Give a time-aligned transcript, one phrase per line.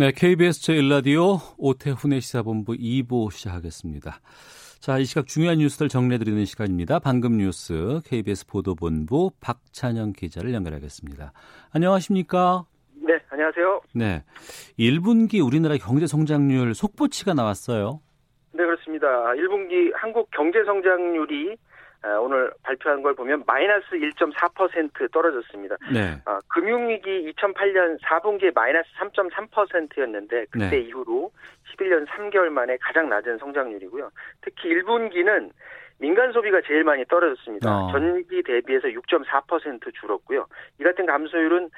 [0.00, 4.20] 네, KBS 제1라디오 오태훈의 시사본부 2부 시작하겠습니다.
[4.78, 7.00] 자, 이 시각 중요한 뉴스들 정리해드리는 시간입니다.
[7.00, 11.32] 방금 뉴스 KBS 보도본부 박찬영 기자를 연결하겠습니다.
[11.74, 12.64] 안녕하십니까?
[12.94, 13.80] 네, 안녕하세요.
[13.96, 14.22] 네,
[14.78, 18.00] 1분기 우리나라 경제 성장률 속보치가 나왔어요.
[18.52, 19.08] 네, 그렇습니다.
[19.08, 21.67] 1분기 한국 경제 성장률이 아,
[22.16, 25.76] 오늘 발표한 걸 보면 마이너스 1.4% 떨어졌습니다.
[25.92, 30.78] 네, 아, 금융위기 2008년 4분기에 마이너스 3.3%였는데 그때 네.
[30.80, 31.30] 이후로
[31.70, 34.10] 11년 3개월 만에 가장 낮은 성장률이고요.
[34.42, 35.50] 특히 1분기는
[35.98, 37.70] 민간 소비가 제일 많이 떨어졌습니다.
[37.70, 37.92] 어.
[37.92, 40.46] 전기 대비해서 6.4% 줄었고요.
[40.80, 41.70] 이 같은 감소율은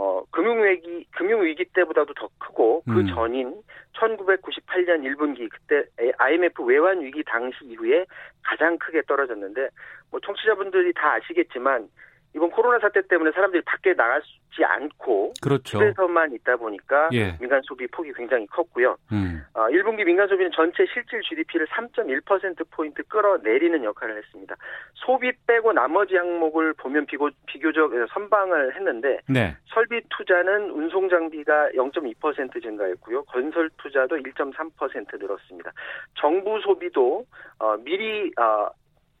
[0.00, 3.06] 어, 금융위기, 금융위기 때보다도 더 크고 그 음.
[3.08, 3.52] 전인
[3.94, 5.84] 1998년 1분기 그때
[6.18, 8.06] IMF 외환 위기 당시 이후에
[8.44, 9.68] 가장 크게 떨어졌는데
[10.12, 11.88] 뭐 청취자분들이 다 아시겠지만
[12.34, 14.28] 이번 코로나 사태 때문에 사람들이 밖에 나가지
[14.62, 15.78] 않고 그렇죠.
[15.78, 17.36] 집에서만 있다 보니까 예.
[17.38, 18.96] 민간 소비 폭이 굉장히 컸고요.
[19.12, 24.56] 음, 어, 1분기 민간 소비는 전체 실질 GDP를 3.1%포인트 끌어내리는 역할을 했습니다.
[24.94, 32.62] 소비 빼고 나머지 항목을 보면 비교, 비교적 선방을 했는데 네, 설비 투자는 운송 장비가 0.2%
[32.62, 33.24] 증가했고요.
[33.24, 35.72] 건설 투자도 1.3% 늘었습니다.
[36.14, 37.24] 정부 소비도
[37.58, 38.68] 어, 미리 어,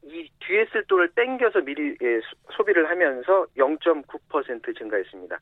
[0.08, 5.38] 이 뒤에 쓸 돈을 땡겨서 미리 예, 수- 소비를 하면서 0.9% 증가했습니다.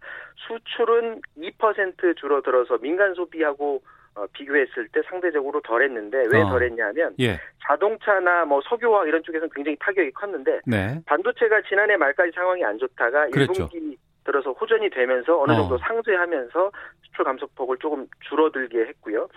[0.48, 3.82] 수출은 2% 줄어들어서 민간 소비하고
[4.16, 6.48] 어, 비교했을 때 상대적으로 덜했는데 왜 어.
[6.48, 12.64] 덜했냐면 예, 자동차나 뭐 석유화학 이런 쪽에서는 굉장히 타격이 컸는데 네, 반도체가 지난해 말까지 상황이
[12.64, 13.52] 안 좋다가 그랬죠.
[13.68, 15.56] 1분기 들어서 호전이 되면서 어느 어.
[15.56, 19.28] 정도 상쇄하면서 수출 감소폭을 조금 줄어들게 했고요.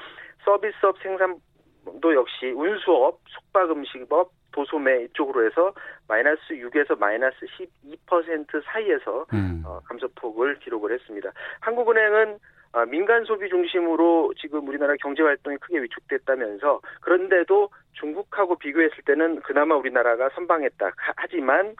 [0.45, 5.73] 서비스업 생산도 역시 운수업, 숙박음식업, 도소매 이쪽으로 해서
[6.07, 7.37] 마이너스 6에서 마이너스
[7.85, 11.31] 12% 사이에서 음, 어, 감소폭을 기록을 했습니다.
[11.61, 12.39] 한국은행은
[12.71, 19.75] 어, 민간 소비 중심으로 지금 우리나라 경제 활동이 크게 위축됐다면서 그런데도 중국하고 비교했을 때는 그나마
[19.75, 20.85] 우리나라가 선방했다.
[20.85, 21.75] 하- 하지만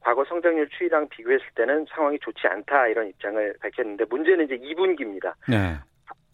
[0.00, 5.34] 과거 성장률 추이랑 비교했을 때는 상황이 좋지 않다 이런 입장을 밝혔는데 문제는 이제 2분기입니다.
[5.46, 5.74] 네,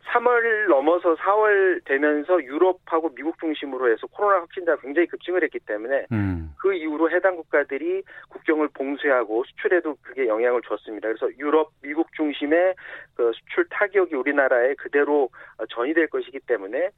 [0.06, 6.54] 3월 넘어서 4월 되면서 유럽하고 미국 중심으로 해서 코로나 확진자가 굉장히 급증을 했기 때문에 음,
[6.58, 11.08] 그 이후로 해당 국가들이 국경을 봉쇄하고 수출에도 그게 영향을 줬습니다.
[11.08, 12.74] 그래서 유럽, 미국 중심의
[13.14, 15.28] 그 수출 타격이 우리나라에 그대로
[15.58, 16.90] 어, 전이될 것이기 때문에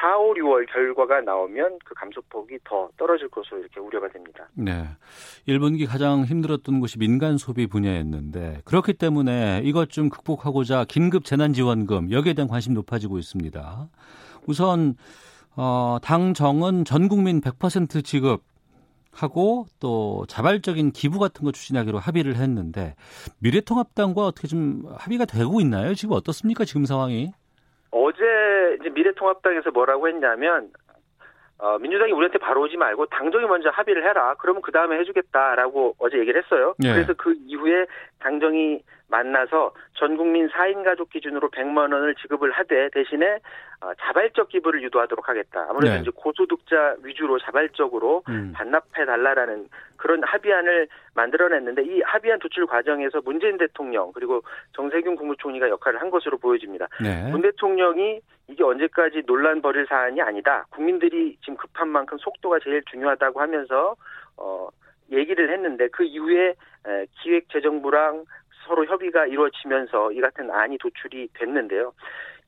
[0.00, 4.48] 4, 5, 6월 결과가 나오면 그 감소폭이 더 떨어질 것으로 이렇게 우려가 됩니다.
[4.54, 4.84] 네.
[5.48, 12.34] 1분기 가장 힘들었던 곳이 민간 소비 분야였는데 그렇기 때문에 이것 좀 극복하고자 긴급 재난지원금 여기에
[12.34, 13.88] 대한 관심 높아지고 있습니다.
[14.46, 14.96] 우선
[15.56, 18.42] 어, 당 정은 전 국민 100% 지급
[19.12, 22.96] 하고 또 자발적인 기부 같은 거 추진하기로 합의를 했는데
[23.38, 25.94] 미래통합당과 어떻게 좀 합의가 되고 있나요?
[25.94, 26.64] 지금 어떻습니까?
[26.64, 27.32] 지금 상황이?
[27.92, 28.18] 어제
[28.84, 30.70] 이제 미래통합당에서 뭐라고 했냐면
[31.58, 34.34] 어, 민주당이 우리한테 바로 오지 말고 당정이 먼저 합의를 해라.
[34.38, 36.74] 그러면 그 다음에 해주겠다라고 어제 얘기를 했어요.
[36.84, 36.92] 예.
[36.92, 37.86] 그래서 그 이후에
[38.18, 43.38] 당정이 만나서 전 국민 4인 가족 기준으로 100만 원을 지급을 하되 대신에
[43.73, 45.66] 어, 자발적 기부를 유도하도록 하겠다.
[45.68, 46.00] 아무래도 네.
[46.00, 48.52] 이제 고소득자 위주로 자발적으로 음.
[48.54, 54.42] 반납해 달라라는 그런 합의안을 만들어냈는데 이 합의안 도출 과정에서 문재인 대통령 그리고
[54.72, 56.88] 정세균 국무총리가 역할을 한 것으로 보여집니다.
[57.02, 57.30] 네.
[57.30, 60.66] 문 대통령이 이게 언제까지 논란 벌일 사안이 아니다.
[60.70, 63.96] 국민들이 지금 급한 만큼 속도가 제일 중요하다고 하면서
[64.36, 64.68] 어
[65.10, 66.54] 얘기를 했는데 그 이후에
[66.86, 68.24] 에, 기획재정부랑
[68.66, 71.92] 서로 협의가 이루어지면서 이 같은 안이 도출이 됐는데요.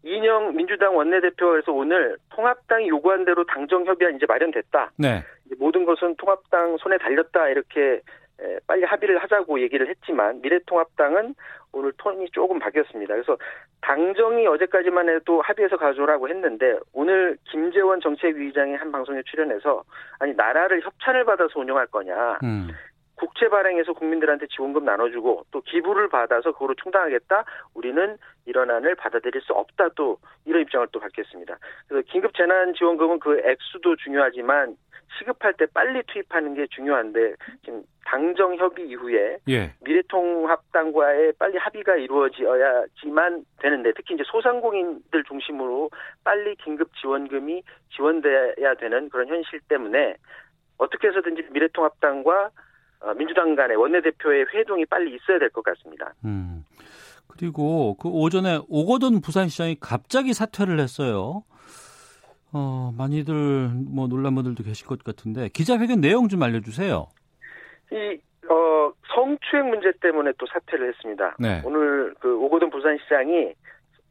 [0.07, 4.93] 이인영 민주당 원내대표에서 오늘 통합당이 요구한 대로 당정 협의안 이제 마련됐다.
[4.97, 5.25] 네.
[5.45, 8.01] 이제 모든 것은 통합당 손에 달렸다 이렇게
[8.41, 11.35] 에, 빨리 합의를 하자고 얘기를 했지만 미래통합당은
[11.73, 13.15] 오늘 톤이 조금 바뀌었습니다.
[13.15, 13.37] 그래서
[13.81, 19.83] 당정이 어제까지만 해도 합의해서 가져오라고 했는데 오늘 김재원 정책위의장이 한 방송에 출연해서
[20.21, 22.69] 아니 나라를 협찬을 받아서 운영할 거냐 음.
[23.17, 27.45] 국채 발행해서 국민들한테 지원금 나눠주고 또 기부를 받아서 그거로 충당하겠다.
[27.75, 29.89] 우리는 이런 안을 받아들일 수 없다.
[29.97, 31.59] 또 이런 입장을 또 밝혔습니다.
[31.89, 34.77] 그래서 긴급 재난 지원금은 그 액수도 중요하지만
[35.19, 37.35] 시급할 때 빨리 투입하는 게 중요한데
[37.65, 39.73] 지금 당정 협의 이후에 예.
[39.81, 45.91] 미래통합당과의 빨리 합의가 이루어져야지만 되는데 특히 이제 소상공인들 중심으로
[46.23, 47.63] 빨리 긴급 지원금이
[47.95, 50.17] 지원돼야 되는 그런 현실 때문에
[50.79, 52.51] 어떻게 해서든지 미래통합당과 어,
[53.17, 56.13] 민주당 간의 원내대표의 회동이 빨리 있어야 될 것 같습니다.
[56.25, 56.65] 음.
[57.29, 61.43] 그리고 그 오전에 오거돈 부산시장이 갑자기 사퇴를 했어요.
[62.53, 67.07] 어, 많이들 뭐 놀란 분들도 계실 것 같은데 기자회견 내용 좀 알려주세요.
[67.93, 71.37] 이 어, 성추행 문제 때문에 또 사퇴를 했습니다.
[71.39, 71.61] 네.
[71.65, 73.53] 오늘 그 오거돈 부산시장이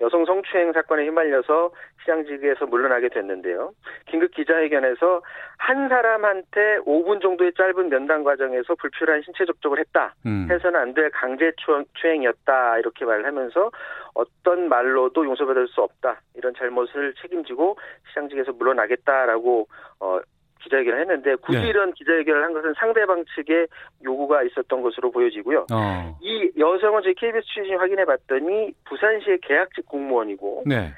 [0.02, 1.72] 여성 성추행 사건에 휘말려서
[2.02, 3.72] 시장직에서 물러나게 됐는데요.
[4.08, 5.22] 긴급 기자회견에서
[5.58, 10.14] 한 사람한테 5분 정도의 짧은 면담 과정에서 불필요한 신체 접촉을 했다.
[10.26, 10.48] 음.
[10.50, 11.52] 해서는 안 될 강제
[11.96, 12.78] 추행이었다.
[12.80, 13.70] 이렇게 말을 하면서
[14.14, 16.22] 어떤 말로도 용서받을 수 없다.
[16.36, 17.78] 이런 잘못을 책임지고
[18.10, 19.68] 시장직에서 물러나겠다라고
[20.00, 20.20] 어,
[20.66, 21.70] 기자회견을 했는데 굳이 네.
[21.70, 23.68] 이런 기자회견을 한 것은 상대방 측의
[24.04, 25.68] 요구가 있었던 것으로 보여지고요.
[25.72, 26.18] 어.
[26.22, 30.92] 이 여성은 저희 KBS 취재 확인해 봤더니 부산시의 계약직 공무원이고 네.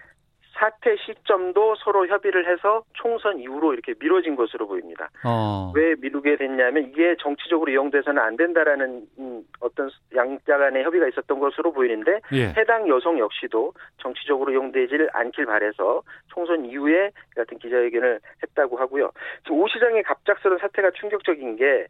[0.58, 5.10] 사퇴 시점도 서로 협의를 해서 총선 이후로 이렇게 미뤄진 것으로 보입니다.
[5.24, 5.72] 어.
[5.76, 11.72] 왜 미루게 됐냐면 이게 정치적으로 이용돼서는 안 된다라는 음, 어떤 양자 간의 협의가 있었던 것으로
[11.72, 12.54] 보이는데 예.
[12.58, 19.12] 해당 여성 역시도 정치적으로 이용되질 않길 바래서 총선 이후에 같은 기자회견을 했다고 하고요.
[19.44, 21.88] 지금 오 시장의 갑작스러운 사태가 충격적인 게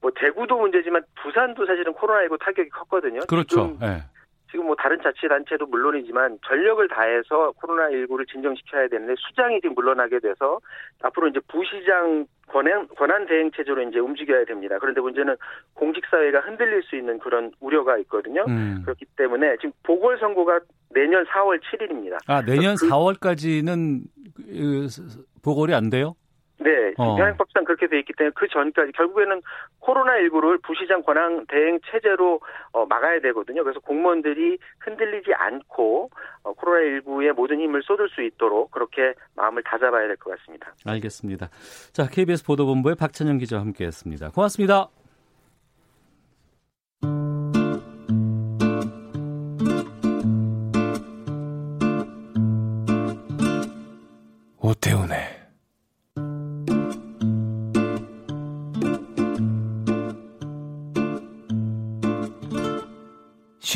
[0.00, 3.20] 뭐 대구도 문제지만 부산도 사실은 코로나19 타격이 컸거든요.
[3.26, 3.76] 그렇죠.
[3.82, 4.02] 예.
[4.50, 10.60] 지금 뭐 다른 자치단체도 물론이지만 전력을 다해서 코로나19를 진정시켜야 되는데 수장이 지금 물러나게 돼서
[11.02, 14.76] 앞으로 이제 부시장 권한, 권한 대행 체제로 이제 움직여야 됩니다.
[14.80, 15.34] 그런데 문제는
[15.74, 18.44] 공직사회가 흔들릴 수 있는 그런 우려가 있거든요.
[18.48, 18.82] 음.
[18.84, 20.60] 그렇기 때문에 지금 보궐선거가
[20.90, 22.18] 내년 4월 7일입니다.
[22.28, 24.02] 아 내년 그- 4월까지는
[24.36, 24.86] 그,
[25.42, 26.14] 보궐이 안 돼요?
[26.58, 27.16] 네, 어.
[27.16, 29.42] 현행법상 그렇게 돼 있기 때문에 그 전까지 결국에는
[29.80, 32.40] 코로나19를 부시장 권한 대행 체제로
[32.72, 33.62] 어, 막아야 되거든요.
[33.62, 36.10] 그래서 공무원들이 흔들리지 않고
[36.44, 40.72] 어, 코로나19에 모든 힘을 쏟을 수 있도록 그렇게 마음을 다잡아야 될 것 같습니다.
[40.86, 41.48] 알겠습니다.
[41.92, 44.30] 자 KBS 보도본부의 박찬영 기자와 함께했습니다.
[44.30, 44.95] 고맙습니다.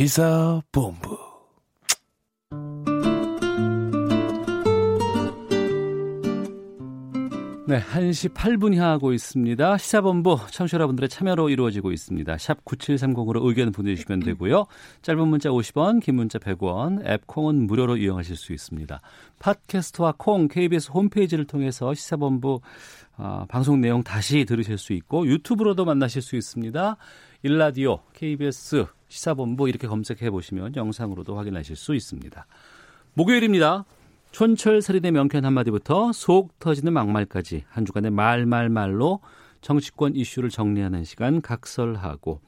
[0.01, 1.19] 시사본부
[7.69, 9.77] 네, 1시 8분 향하고 있습니다.
[9.77, 12.39] 시사본부 청취자 여러분들의 참여로 이루어지고 있습니다.
[12.39, 14.65] 샵 9730으로 의견 보내주시면 되고요.
[15.03, 19.03] 짧은 문자 50원, 긴 문자 100원, 앱 콩은 무료로 이용하실 수 있습니다.
[19.39, 22.63] 팟캐스트와 콩, KBS 홈페이지를 통해서 시사본부
[23.19, 26.97] 아, 방송 내용 다시 들으실 수 있고 유튜브로도 만나실 수 있습니다.
[27.43, 32.47] 일라디오, KBS 시사본부 이렇게 검색해 보시면 영상으로도 확인하실 수 있습니다.
[33.15, 33.85] 목요일입니다.
[34.31, 39.21] 촌철살인의 명쾌한 한마디부터 속 터지는 막말까지 한 주간의 말말말로
[39.61, 42.41] 정치권 이슈를 정리하는 시간 각설하고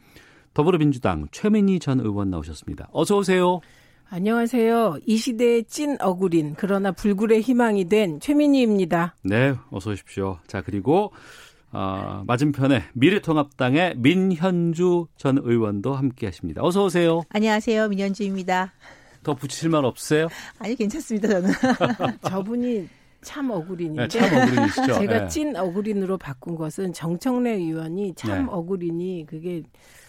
[0.55, 2.89] 더불어민주당 최민희 전 의원 나오셨습니다.
[2.93, 3.61] 어서 오세요.
[4.09, 4.99] 안녕하세요.
[5.07, 9.17] 이 시대의 찐 어구린 그러나 불굴의 희망이 된 최민희입니다.
[9.25, 10.39] 네, 어서 오십시오.
[10.47, 11.13] 자 그리고
[11.73, 16.63] 어, 맞은편에 미래통합당의 민현주 전 의원도 함께하십니다.
[16.63, 17.23] 어서 오세요.
[17.31, 17.89] 안녕하세요.
[17.89, 18.73] 민현주입니다.
[19.23, 20.29] 더 붙이실 말 없으세요?
[20.59, 21.29] 아니 괜찮습니다.
[21.29, 21.51] 저는
[22.29, 22.89] 저분이
[23.23, 24.87] 참 어구린인데 네, 참.
[24.99, 25.29] 제가 네.
[25.29, 28.53] 찐 어구린으로 바꾼 것은 정청래 의원이 참 네.
[28.53, 29.63] 어구린이 그게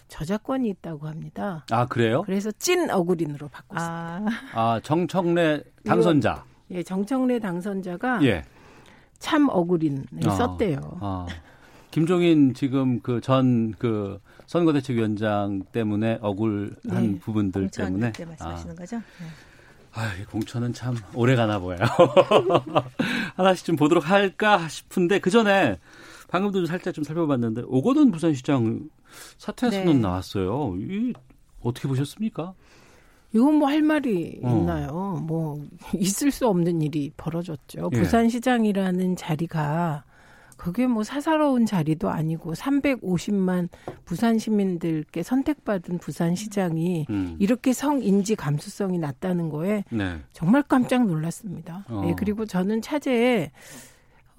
[0.08, 1.64] 저작권이 있다고 합니다.
[1.70, 2.22] 아 그래요?
[2.22, 4.42] 그래서 찐 어구린으로 바꿨습니다.
[4.52, 6.44] 아, 아 정청래 당선자.
[6.72, 8.42] 예, 정청래 당선자가 예.
[9.18, 10.30] 참 어구린을 아.
[10.30, 10.98] 썼대요.
[11.00, 11.26] 아,
[11.94, 17.18] 김종인 지금 그전그 선거대책위원장 때문에 억울한 네.
[17.20, 18.96] 부분들 때문에 때 말씀하시는 아, 거죠?
[18.96, 19.26] 네.
[19.92, 21.78] 아, 이 공천은 참 오래 가나 보여요.
[23.36, 25.78] 하나씩 좀 보도록 할까 싶은데 그 전에
[26.26, 28.90] 방금도 좀 살짝 좀 살펴봤는데 오거돈 부산시장
[29.38, 29.94] 사퇴 선언 네.
[29.94, 30.74] 나왔어요.
[30.78, 31.12] 이
[31.60, 32.54] 어떻게 보셨습니까?
[33.32, 34.50] 이건 뭐 할 말이 어.
[34.50, 35.22] 있나요?
[35.28, 37.90] 뭐 있을 수 없는 일이 벌어졌죠.
[37.92, 37.96] 예.
[38.00, 40.02] 부산시장이라는 자리가
[40.64, 43.68] 그게 뭐 사사로운 자리도 아니고 350만
[44.06, 47.36] 부산 시민들께 선택받은 부산시장이 음.
[47.38, 50.22] 이렇게 성인지 감수성이 낮다는 거에 네.
[50.32, 51.84] 정말 깜짝 놀랐습니다.
[51.90, 52.04] 어.
[52.06, 53.50] 예, 그리고 저는 차제에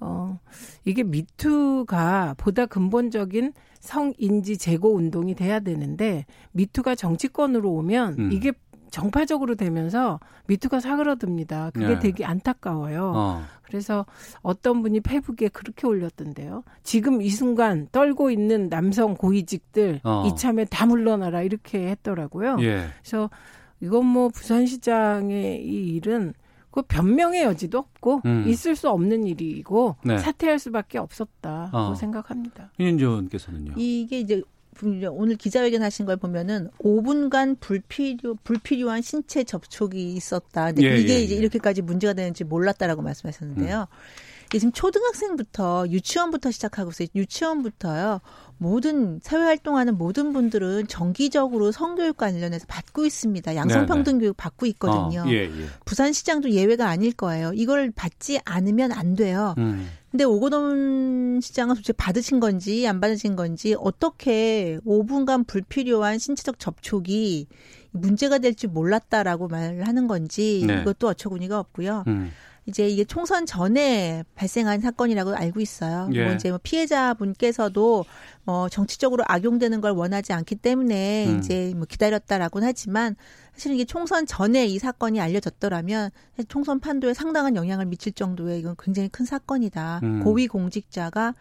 [0.00, 0.40] 어
[0.84, 8.32] 이게 미투가 보다 근본적인 성인지 제고 운동이 돼야 되는데 미투가 정치권으로 오면 음.
[8.32, 8.50] 이게
[8.90, 11.70] 정파적으로 되면서 미투가 사그러듭니다.
[11.70, 11.98] 그게 네.
[11.98, 13.12] 되게 안타까워요.
[13.14, 13.42] 어.
[13.62, 14.06] 그래서
[14.42, 16.62] 어떤 분이 페북에 그렇게 올렸던데요.
[16.82, 20.24] 지금 이 순간 떨고 있는 남성 고위직들 어.
[20.26, 22.58] 이참에 다 물러나라 이렇게 했더라고요.
[22.60, 22.86] 예.
[23.00, 23.28] 그래서
[23.80, 26.34] 이건 뭐 부산시장의 이 일은
[26.70, 28.44] 그 변명의 여지도 없고 음.
[28.46, 30.18] 있을 수 없는 일이고 네.
[30.18, 31.94] 사퇴할 수밖에 없었다고 어.
[31.94, 32.70] 생각합니다.
[32.78, 33.72] 윤지원께서는요.
[33.76, 34.42] 이게 이제
[34.82, 40.66] 오늘 기자회견 하신 걸 보면은 5분간 불필요 불필요한 신체 접촉이 있었다.
[40.66, 41.38] 근데 예, 이게 예, 이제 예.
[41.38, 43.86] 이렇게까지 문제가 되는지 몰랐다라고 말씀하셨는데요.
[44.46, 47.08] 이게 지금 초등학생부터 유치원부터 시작하고 있어요.
[47.14, 48.20] 유치원부터요.
[48.58, 53.54] 모든 사회 활동하는 모든 분들은 정기적으로 성교육 관련해서 받고 있습니다.
[53.54, 55.24] 양성평등 교육 받고 있거든요.
[55.24, 55.66] 네, 어, 예, 예.
[55.84, 57.52] 부산시장도 예외가 아닐 거예요.
[57.54, 59.54] 이걸 받지 않으면 안 돼요.
[59.58, 59.88] 음.
[60.10, 67.46] 근데 오고돈 시장은 도대체 받으신 건지 안 받으신 건지 어떻게 5분간 불필요한 신체적 접촉이
[67.90, 70.80] 문제가 될 줄 몰랐다라고 말을 하는 건지 네.
[70.80, 72.04] 이것도 어처구니가 없고요.
[72.06, 72.30] 음.
[72.66, 76.08] 이제 이게 총선 전에 발생한 사건이라고 알고 있어요.
[76.12, 76.24] 예.
[76.24, 78.04] 뭐 이제 뭐 피해자분께서도
[78.44, 81.38] 뭐 정치적으로 악용되는 걸 원하지 않기 때문에 음.
[81.38, 83.14] 이제 뭐 기다렸다라고는 하지만
[83.52, 86.10] 사실 이게 총선 전에 이 사건이 알려졌더라면
[86.48, 90.00] 총선 판도에 상당한 영향을 미칠 정도의 이건 굉장히 큰 사건이다.
[90.02, 90.24] 음.
[90.24, 91.34] 고위 공직자가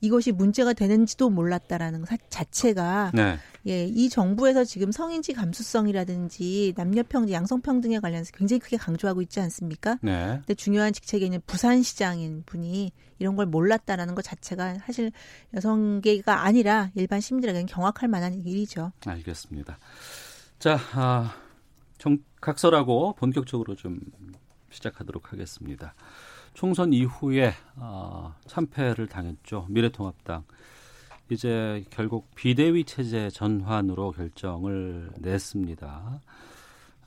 [0.00, 3.38] 이것이 문제가 되는지도 몰랐다라는 것 자체가 네.
[3.66, 9.98] 예, 이 정부에서 지금 성인지 감수성이라든지 남녀평등, 양성평등에 관련해서 굉장히 크게 강조하고 있지 않습니까?
[10.02, 10.36] 네.
[10.38, 15.10] 근데 중요한 직책에 있는 부산시장인 분이 이런 걸 몰랐다라는 것 자체가 사실
[15.54, 18.92] 여성계가 아니라 일반 시민들에게는 경악할 만한 일이죠.
[19.06, 19.78] 알겠습니다.
[20.58, 21.34] 자, 아,
[21.98, 24.00] 정, 각설하고 본격적으로 좀
[24.70, 25.94] 시작하도록 하겠습니다.
[26.58, 29.66] 총선 이후에 아, 참패를 당했죠.
[29.68, 30.42] 미래통합당.
[31.30, 35.86] 이제 결국 비대위 체제 전환으로 결정을 냈습니다.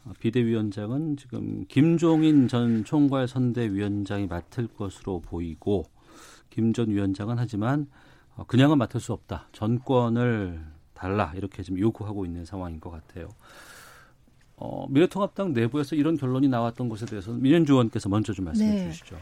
[0.05, 5.84] 아, 비대위원장은 지금 김종인 전 총괄 선대위원장이 맡을 것으로 보이고
[6.50, 7.88] 김 전 위원장은 하지만
[8.38, 9.50] 어, 그냥은 맡을 수 없다.
[9.51, 13.27] 전권을 달라 이렇게 지금 요구하고 있는 상황인 것 같아요.
[14.63, 18.91] 어, 미래통합당 내부에서 이런 결론이 나왔던 것에 대해서는 민현주 의원께서 먼저 좀 말씀해 네.
[18.91, 19.18] 주시죠.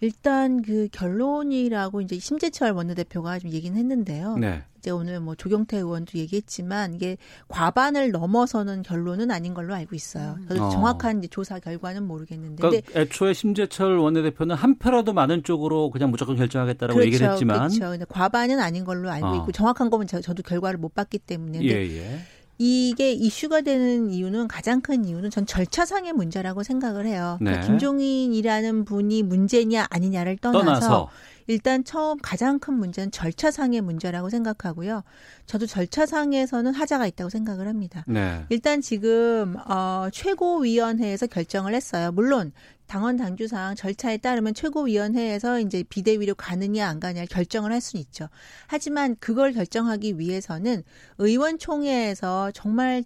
[0.00, 4.36] 일단 그 결론이라고 이제 심재철 원내대표가 좀 얘기는 했는데요.
[4.36, 4.64] 네.
[4.78, 7.16] 이제 오늘 뭐 조경태 의원도 얘기했지만 이게
[7.48, 10.36] 과반을 넘어서는 결론은 아닌 걸로 알고 있어요.
[10.48, 10.70] 저도 어.
[10.70, 12.56] 정확한 이제 조사 결과는 모르겠는데.
[12.56, 17.68] 그러니까 근데 애초에 심재철 원내대표는 한 표라도 많은 쪽으로 그냥 무조건 결정하겠다라고 그렇죠, 얘기를 했지만
[17.68, 17.90] 그렇죠.
[17.90, 19.36] 근데 과반은 아닌 걸로 알고 어.
[19.36, 21.62] 있고 정확한 거면 저, 저도 결과를 못 봤기 때문에.
[21.62, 22.18] 예, 예.
[22.58, 27.36] 이게 이슈가 되는 이유는 가장 큰 이유는 전 절차상의 문제라고 생각을 해요.
[27.40, 27.66] 그러니까 네.
[27.66, 31.10] 김종인이라는 분이 문제냐 아니냐를 떠나서, 떠나서
[31.46, 35.02] 일단 처음 가장 큰 문제는 절차상의 문제라고 생각하고요.
[35.46, 38.04] 저도 절차상에서는 하자가 있다고 생각을 합니다.
[38.06, 38.44] 네.
[38.48, 42.12] 일단 지금 어 최고위원회에서 결정을 했어요.
[42.12, 42.52] 물론
[42.86, 48.28] 당원 당규상 절차에 따르면 최고위원회에서 이제 비대위로 가느냐 안 가느냐 결정을 할 수는 있죠.
[48.66, 50.82] 하지만 그걸 결정하기 위해서는
[51.18, 53.04] 의원총회에서 정말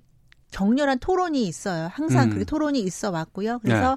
[0.51, 1.89] 격렬한 토론이 있어요.
[1.93, 2.39] 항상 음.
[2.39, 3.59] 그 토론이 있어 왔고요.
[3.61, 3.97] 그래서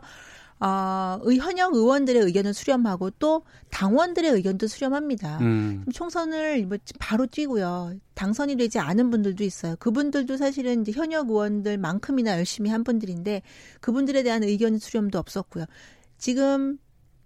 [0.61, 5.37] 어, 의 현역 의원들의 의견을 수렴하고 또 당원들의 의견도 수렴합니다.
[5.39, 5.85] 음.
[5.93, 7.93] 총선을 뭐 바로 뛰고요.
[8.13, 9.77] 당선이 되지 않은 분들도 있어요.
[9.79, 13.41] 그분들도 사실은 이제 현역 의원들만큼이나 열심히 한 분들인데
[13.79, 15.65] 그분들에 대한 의견 수렴도 없었고요.
[16.17, 16.77] 지금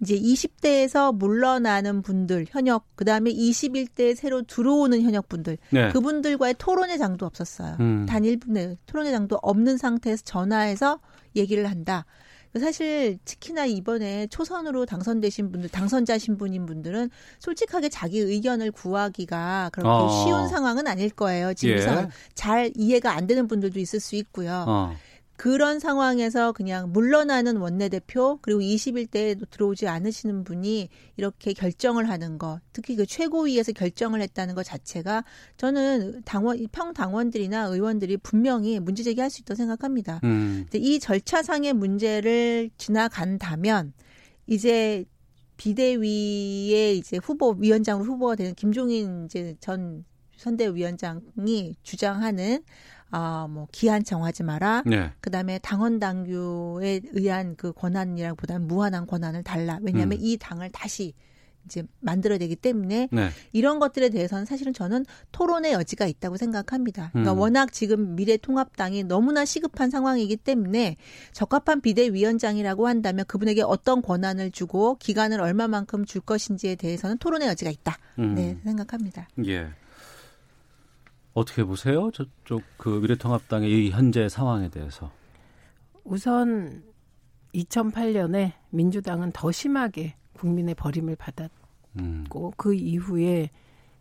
[0.03, 5.89] 이제 20대에서 물러나는 분들, 현역, 그 다음에 21대에 새로 들어오는 현역 분들, 네.
[5.89, 7.77] 그분들과의 토론의 장도 없었어요.
[7.79, 8.05] 음.
[8.05, 10.99] 단 1분의 토론의 장도 없는 상태에서 전화해서
[11.35, 12.05] 얘기를 한다.
[12.59, 19.89] 사실 특히나 이번에 초선으로 당선되신 분들, 당선자 신 분인 분들은 솔직하게 자기 의견을 구하기가 그렇게
[19.89, 20.23] 어.
[20.23, 21.53] 쉬운 상황은 아닐 거예요.
[21.53, 22.09] 지금 예.
[22.35, 24.65] 잘 이해가 안 되는 분들도 있을 수 있고요.
[24.67, 24.95] 어.
[25.35, 32.95] 그런 상황에서 그냥 물러나는 원내대표 그리고 21대에 들어오지 않으시는 분이 이렇게 결정을 하는 거 특히
[32.95, 35.23] 그 최고위에서 결정을 했다는 것 자체가
[35.57, 40.19] 저는 당원 평 당원들이나 의원들이 분명히 문제 제기할 수 있다고 생각합니다.
[40.23, 40.67] 음.
[40.69, 43.93] 근데 이 절차상의 문제를 지나간다면
[44.45, 45.05] 이제
[45.57, 50.03] 비대위의 이제 후보 위원장으로 후보가 되는 김종인 이제 전
[50.37, 52.63] 선대위원장이 주장하는
[53.13, 54.83] 아 뭐 기한 정하지 마라.
[54.85, 55.11] 네.
[55.21, 59.79] 그다음에 당원 당규에 의한 그 권한이라기보다는 무한한 권한을 달라.
[59.81, 60.23] 왜냐하면 음.
[60.23, 61.13] 이 당을 다시
[61.65, 63.29] 이제 만들어야 되기 때문에 네.
[63.53, 67.09] 이런 것들에 대해서는 사실은 저는 토론의 여지가 있다고 생각합니다.
[67.11, 67.39] 그러니까 음.
[67.39, 70.97] 워낙 지금 미래통합당이 너무나 시급한 상황이기 때문에
[71.31, 77.97] 적합한 비대위원장이라고 한다면 그분에게 어떤 권한을 주고 기간을 얼마만큼 줄 것인지에 대해서는 토론의 여지가 있다.
[78.19, 78.35] 음.
[78.35, 79.29] 네, 생각합니다.
[79.45, 79.69] 예.
[81.33, 82.11] 어떻게 보세요?
[82.11, 85.11] 저쪽 그 미래통합당의 이 현재 상황에 대해서.
[86.03, 86.83] 우선
[87.55, 91.53] 2008년에 민주당은 더 심하게 국민의 버림을 받았고
[91.99, 92.25] 음.
[92.57, 93.49] 그 이후에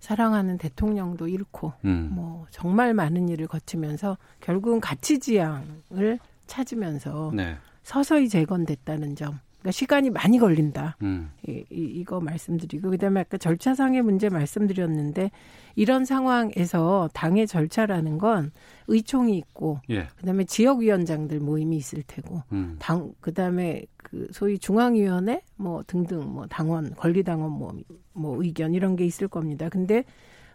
[0.00, 2.10] 사랑하는 대통령도 잃고 음.
[2.12, 7.56] 뭐 정말 많은 일을 거치면서 결국은 가치지향을 찾으면서 네.
[7.82, 9.38] 서서히 재건됐다는 점.
[9.62, 10.96] 그러니까 시간이 많이 걸린다.
[11.02, 11.30] 음.
[11.46, 15.30] 이, 이, 이 거 말씀드리고 그다음에 아까 절차상의 문제 말씀드렸는데
[15.76, 18.50] 이런 상황에서 당의 절차라는 건
[18.88, 20.08] 의총이 있고 예.
[20.16, 22.76] 그다음에 지역위원장들 모임이 있을 테고 음.
[22.80, 27.72] 당 그다음에 그 소위 중앙위원회 뭐 등등 뭐 당원 권리당원 뭐,
[28.12, 29.68] 뭐 의견 이런 게 있을 겁니다.
[29.68, 30.04] 근데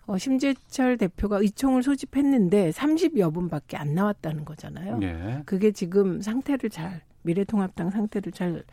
[0.06, 5.00] 어, 심재철 대표가 의총을 소집했는데 30여 분밖에 안 나왔다는 거잖아요.
[5.02, 5.42] 예.
[5.46, 8.64] 그게 지금 상태를 잘 미래통합당 상태를 잘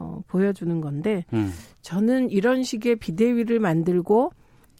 [0.00, 1.52] 어, 보여주는 건데 음.
[1.82, 4.32] 저는 이런 식의 비대위를 만들고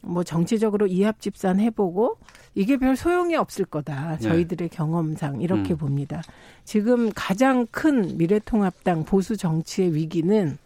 [0.03, 2.17] 뭐 정치적으로 이합 집산 해보고
[2.55, 4.17] 이게 별 소용이 없을 거다.
[4.17, 4.27] 네.
[4.27, 5.77] 저희들의 경험상 이렇게 음.
[5.77, 6.21] 봅니다.
[6.65, 10.57] 지금 가장 큰 미래통합당 보수 정치의 위기는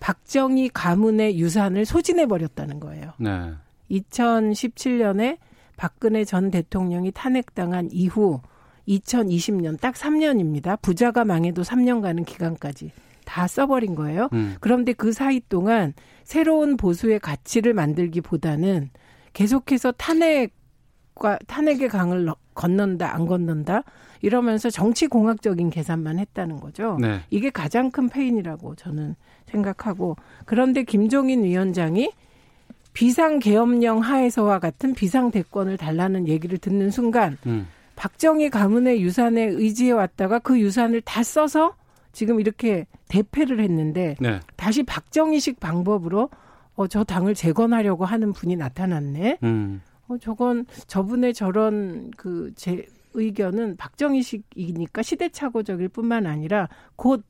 [0.00, 3.12] 박정희 가문의 유산을 소진해 버렸다는 거예요.
[3.18, 3.52] 네.
[3.88, 5.38] 2017년에
[5.76, 8.40] 박근혜 전 대통령이 탄핵당한 이후
[8.88, 10.80] 2020년 딱 3년입니다.
[10.82, 12.90] 부자가 망해도 3년간은 기간까지
[13.32, 14.28] 다 써버린 거예요.
[14.34, 14.56] 음.
[14.60, 18.90] 그런데 그 사이 동안 새로운 보수의 가치를 만들기보다는
[19.32, 23.84] 계속해서 탄핵과 탄핵의 강을 너- 건넌다 안 건넌다
[24.20, 26.98] 이러면서 정치 공학적인 계산만 했다는 거죠.
[27.00, 27.20] 네.
[27.30, 29.14] 이게 가장 큰 페인이라고 저는
[29.46, 32.12] 생각하고 그런데 김종인 위원장이
[32.92, 37.66] 비상 계엄령 하에서와 같은 비상 대권을 달라는 얘기를 듣는 순간 음.
[37.96, 41.74] 박정희 가문의 유산에 의지해 왔다가 그 유산을 다 써서
[42.12, 44.40] 지금 이렇게 대패를 했는데 네.
[44.56, 46.30] 다시 박정희식 방법으로
[46.74, 49.38] 어, 저 당을 재건하려고 하는 분이 나타났네.
[49.42, 49.82] 음.
[50.08, 57.24] 어, 저건 저분의 저런 그 제 의견은 박정희식이니까 시대착오적일 뿐만 아니라 곧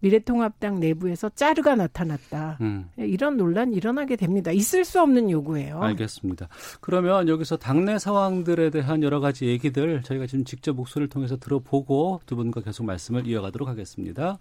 [0.00, 2.58] 미래통합당 내부에서 짜르가 나타났다.
[2.60, 2.88] 음.
[2.96, 4.50] 이런 논란 일어나게 됩니다.
[4.52, 5.80] 있을 수 없는 요구예요.
[5.82, 6.48] 알겠습니다.
[6.80, 12.36] 그러면 여기서 당내 상황들에 대한 여러 가지 얘기들 저희가 지금 직접 목소리를 통해서 들어보고 두
[12.36, 14.38] 분과 계속 말씀을 이어가도록 하겠습니다.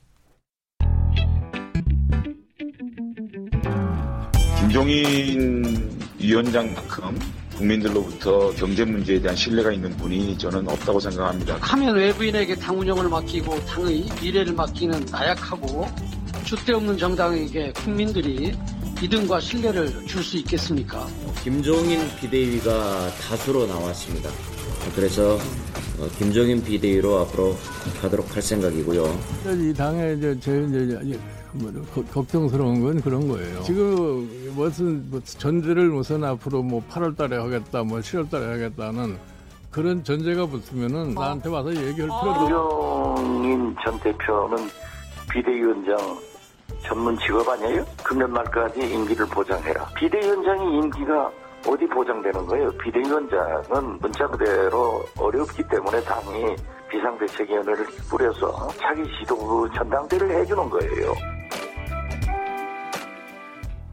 [4.60, 5.64] 김종인
[6.20, 11.58] 위원장만큼 국민들로부터 경제 문제에 대한 신뢰가 있는 분이 저는 없다고 생각합니다.
[11.60, 15.88] 하면 외부인에게 당 운영을 맡기고 당의 미래를 맡기는 나약하고
[16.46, 18.54] 줏대 없는 정당에게 국민들이
[19.02, 21.08] 믿음과 신뢰를 줄 수 있겠습니까?
[21.44, 24.30] 김종인 비대위가 다수로 나왔습니다.
[24.96, 25.38] 그래서
[26.00, 27.58] 어, 김종인 비대위로 앞으로
[28.02, 29.20] 가도록 할 생각이고요.
[29.60, 31.20] 이 당에 이제 이제
[31.54, 33.62] 뭐 거- 걱정스러운 건 그런 거예요.
[33.64, 39.18] 지금 무슨 뭐 전제를 무슨 앞으로 뭐 8월달에 하겠다, 뭐 7월달에 하겠다는
[39.72, 43.16] 그런 전제가 붙으면은 나한테 와서 얘기할 필요도 없고.
[43.16, 44.58] 김종인 전 대표는
[45.32, 45.98] 비대위원장
[46.86, 47.86] 전문 직업 아니에요?
[48.04, 49.86] 금년 말까지 임기를 보장해라.
[49.96, 51.32] 비대위원장이 임기가
[51.68, 52.70] 어디 보장되는 거예요?
[52.84, 56.56] 비대위원장은 문자 그대로 어렵기 때문에 당이
[56.90, 61.14] 비상대책위원회를 꾸려서 차기 지도부 전당대를 해주는 거예요.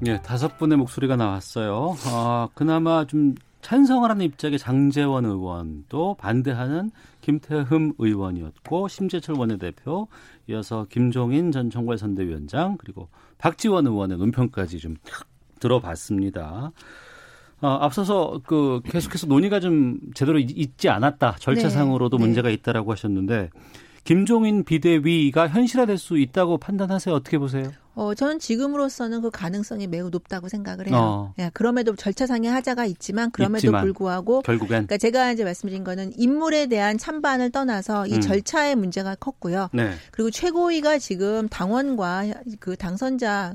[0.06, 1.96] 예, 다섯 분의 목소리가 나왔어요.
[2.06, 6.90] 아, 그나마 좀 찬성을 하는 입장의 장재원 의원도 반대하는
[7.22, 10.08] 김태흠 의원이었고 심재철 원내대표,
[10.48, 14.96] 이어서 김종인 전 총괄선대위원장 그리고 박지원 의원의 논평까지 좀
[15.60, 16.72] 들어봤습니다.
[17.62, 21.36] 어, 앞서서 그 계속해서 논의가 좀 제대로 있- 있지 않았다.
[21.38, 22.26] 절차상으로도 네, 네.
[22.26, 23.48] 문제가 있다라고 하셨는데
[24.04, 27.14] 김종인 비대위가 현실화될 수 있다고 판단하세요.
[27.14, 27.72] 어떻게 보세요?
[27.94, 30.96] 어, 저는 지금으로서는 그 가능성이 매우 높다고 생각을 해요.
[30.96, 31.34] 어.
[31.38, 33.82] 예, 그럼에도 절차상의 하자가 있지만 그럼에도 있지만.
[33.82, 38.20] 불구하고 결국엔 그러니까 제가 이제 말씀드린 거는 인물에 대한 찬반을 떠나서 이 음.
[38.20, 39.68] 절차의 문제가 컸고요.
[39.72, 39.92] 네.
[40.10, 42.24] 그리고 최고위가 지금 당원과
[42.58, 43.54] 그 당선자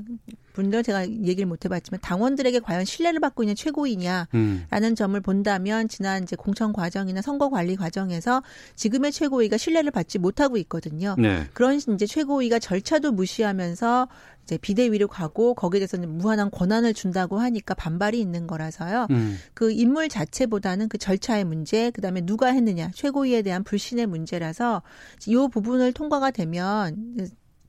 [0.60, 4.66] 분들 제가 얘기를 못 해봤지만 당원들에게 과연 신뢰를 받고 있는 최고위냐 음.
[4.70, 8.42] 라는 점을 본다면 지난 이제 공천 과정이나 선거 관리 과정에서
[8.76, 11.14] 지금의 최고위가 신뢰를 받지 못하고 있거든요.
[11.18, 11.46] 네.
[11.54, 14.08] 그런 이제 최고위가 절차도 무시하면서
[14.44, 19.06] 이제 비대위로 가고 거기에 대해서는 무한한 권한을 준다고 하니까 반발이 있는 거라서요.
[19.10, 19.38] 음.
[19.54, 24.82] 그 인물 자체보다는 그 절차의 문제, 그다음에 누가 했느냐, 최고위에 대한 불신의 문제라서
[25.26, 27.16] 이 부분을 통과가 되면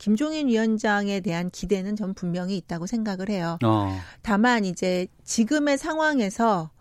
[0.02, 3.60] 김종인 위원장에 대한 기대는 전 분명히 있다고 생각을 해요.
[3.64, 3.96] 어.
[4.24, 6.72] 다만 이제 지금의 상황에서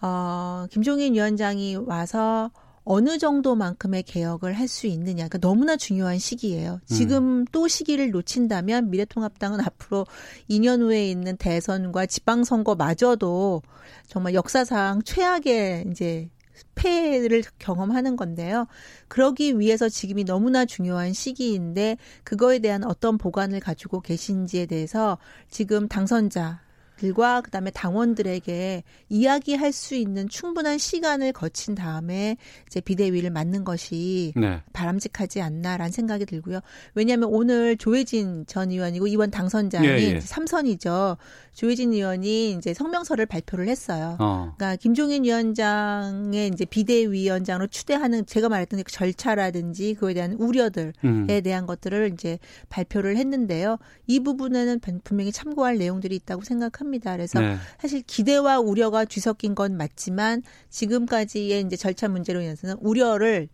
[0.00, 2.52] 어 김종인 위원장이 와서
[2.84, 5.26] 어느 정도만큼의 개혁을 할 수 있느냐.
[5.26, 6.78] 그러니까 너무나 중요한 시기예요.
[6.86, 10.06] 지금 또 시기를 놓친다면 미래통합당은 앞으로
[10.48, 13.62] 2년 후에 있는 대선과 지방선거마저도
[14.06, 16.28] 정말 역사상 최악의 이제
[16.74, 18.66] 폐를 경험하는 건데요.
[19.08, 25.18] 그러기 위해서 지금이 너무나 중요한 시기인데 그거에 대한 어떤 보관을 가지고 계신지에 대해서
[25.50, 26.60] 지금 당선자
[27.02, 32.36] 들과 그다음에 당원들에게 이야기할 수 있는 충분한 시간을 거친 다음에
[32.68, 34.60] 이제 비대위를 맡는 것이 네.
[34.72, 36.60] 바람직하지 않나라는 생각이 들고요.
[36.94, 40.20] 왜냐하면 오늘 조혜진 전 의원이고 이번 당선자는 예, 예.
[40.20, 41.16] 삼선이죠.
[41.52, 44.16] 조혜진 의원이 이제 성명서를 발표를 했어요.
[44.20, 44.54] 어.
[44.56, 51.26] 그러니까 김종인 위원장의 이제 비대위원장으로 추대하는 제가 말했던 그 절차라든지 그에 대한 우려들에 음.
[51.26, 52.38] 대한 것들을 이제
[52.68, 53.78] 발표를 했는데요.
[54.06, 56.91] 이 부분에는 분명히 참고할 내용들이 있다고 생각합니다.
[57.00, 57.56] 그래서 네.
[57.78, 63.48] 사실 기대와 우려가 뒤섞인 건 맞지만 지금까지의 이제 절차 문제로 인해서는 우려를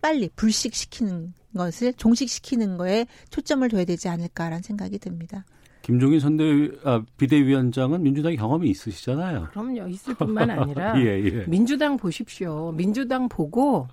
[0.00, 5.44] 빨리 불식시키는 것을 종식시키는 거에 초점을 둬야 되지 않을까라는 생각이 듭니다.
[5.82, 9.48] 김종인 선대 아, 비대위원장은 민주당 경험이 있으시잖아요.
[9.52, 9.88] 그럼요.
[9.88, 11.44] 있을 뿐만 아니라 예, 예.
[11.46, 12.72] 민주당 보십시오.
[12.72, 13.88] 민주당 보고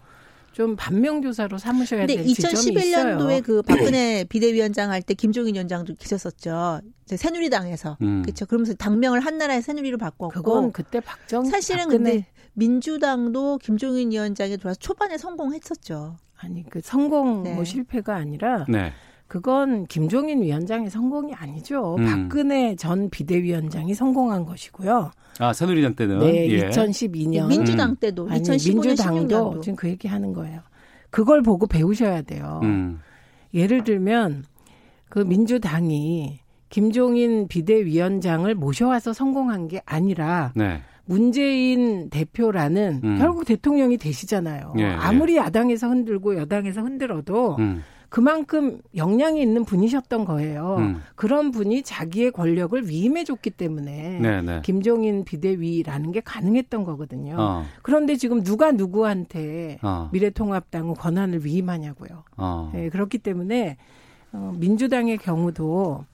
[0.56, 3.42] 좀 반명조사로 삼으셔야 근데 될 지점이 2011년도에 있어요.
[3.44, 6.80] 그 박근혜 비대위원장 할 때 김종인 위원장도 계셨었죠.
[7.08, 8.22] 새누리당에서 음.
[8.22, 8.46] 그렇죠.
[8.46, 14.80] 그러면서 당명을 한나라의 새누리로 바꿨고 그건 그때 박정 사실은 박근혜 근데 민주당도 김종인 위원장이 들어와서
[14.80, 16.16] 초반에 성공했었죠.
[16.38, 17.54] 아니 그 성공 네.
[17.54, 18.94] 뭐 실패가 아니라 네.
[19.28, 21.96] 그건 김종인 위원장의 성공이 아니죠.
[21.98, 22.06] 음.
[22.06, 25.12] 박근혜 전 비대위원장이 성공한 것이고요.
[25.40, 26.70] 아 새누리당 때는 네, 예.
[26.70, 27.96] 2012년 민주당 음.
[27.96, 30.62] 때도 아니 2015년 민주당도 16년도 지금 그 얘기 하는 거예요.
[31.10, 32.60] 그걸 보고 배우셔야 돼요.
[32.64, 33.00] 음.
[33.54, 34.44] 예를 들면
[35.10, 40.82] 그 민주당이 김종인 비대위원장을 모셔와서 성공한 게 아니라 네.
[41.06, 43.18] 문재인 대표라는 음.
[43.18, 44.74] 결국 대통령이 되시잖아요.
[44.80, 44.88] 예, 예.
[44.88, 47.84] 아무리 야당에서 흔들고 여당에서 흔들어도 음.
[48.16, 50.78] 그만큼 역량이 있는 분이셨던 거예요.
[50.80, 51.02] 음.
[51.16, 54.62] 그런 분이 자기의 권력을 위임해 줬기 때문에 네, 네.
[54.64, 57.36] 김종인 비대위라는 게 가능했던 거거든요.
[57.38, 57.66] 어.
[57.82, 60.10] 그런데 지금 누가 누구한테 어.
[60.14, 62.24] 미래통합당은 권한을 위임하냐고요.
[62.38, 62.72] 어.
[62.74, 63.76] 네, 그렇기 때문에
[64.32, 66.06] 어, 민주당의 경우도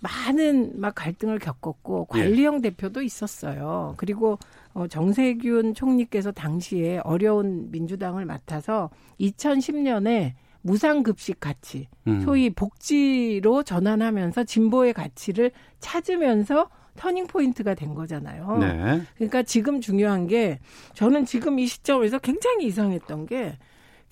[0.00, 2.18] 많은 막 갈등을 겪었고 예.
[2.18, 3.92] 관리형 대표도 있었어요.
[3.98, 4.38] 그리고
[4.72, 8.88] 어, 정세균 총리께서 당시에 어려운 민주당을 맡아서
[9.20, 10.32] 2010년에
[10.62, 12.22] 무상급식 가치, 음.
[12.22, 18.58] 소위 복지로 전환하면서 진보의 가치를 찾으면서 터닝 포인트가 된 거잖아요.
[18.58, 19.02] 네.
[19.16, 20.58] 그러니까 지금 중요한 게
[20.94, 23.58] 저는 지금 이 시점에서 굉장히 이상했던 게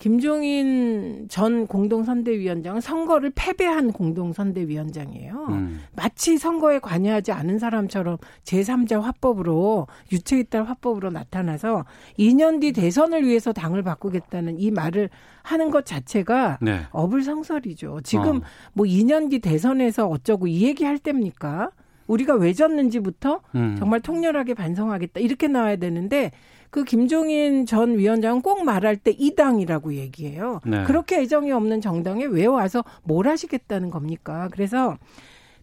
[0.01, 5.45] 김종인 전 공동선대위원장은 선거를 패배한 공동선대위원장이에요.
[5.49, 5.79] 음.
[5.95, 11.85] 마치 선거에 관여하지 않은 사람처럼 제3자 화법으로 유체이탈 화법으로 나타나서
[12.17, 15.11] 2년 뒤 대선을 위해서 당을 바꾸겠다는 이 말을
[15.43, 16.81] 하는 것 자체가 네.
[16.89, 17.99] 어불성설이죠.
[18.03, 18.41] 지금 어.
[18.73, 21.69] 뭐 2년 뒤 대선에서 어쩌고 이 얘기 할 때입니까?
[22.07, 23.75] 우리가 왜 졌는지부터 음.
[23.77, 26.31] 정말 통렬하게 반성하겠다 이렇게 나와야 되는데
[26.71, 30.61] 그 김종인 전 위원장은 꼭 말할 때 이 당이라고 얘기해요.
[30.65, 30.83] 네.
[30.85, 34.49] 그렇게 애정이 없는 정당에 왜 와서 뭘 하시겠다는 겁니까?
[34.51, 34.97] 그래서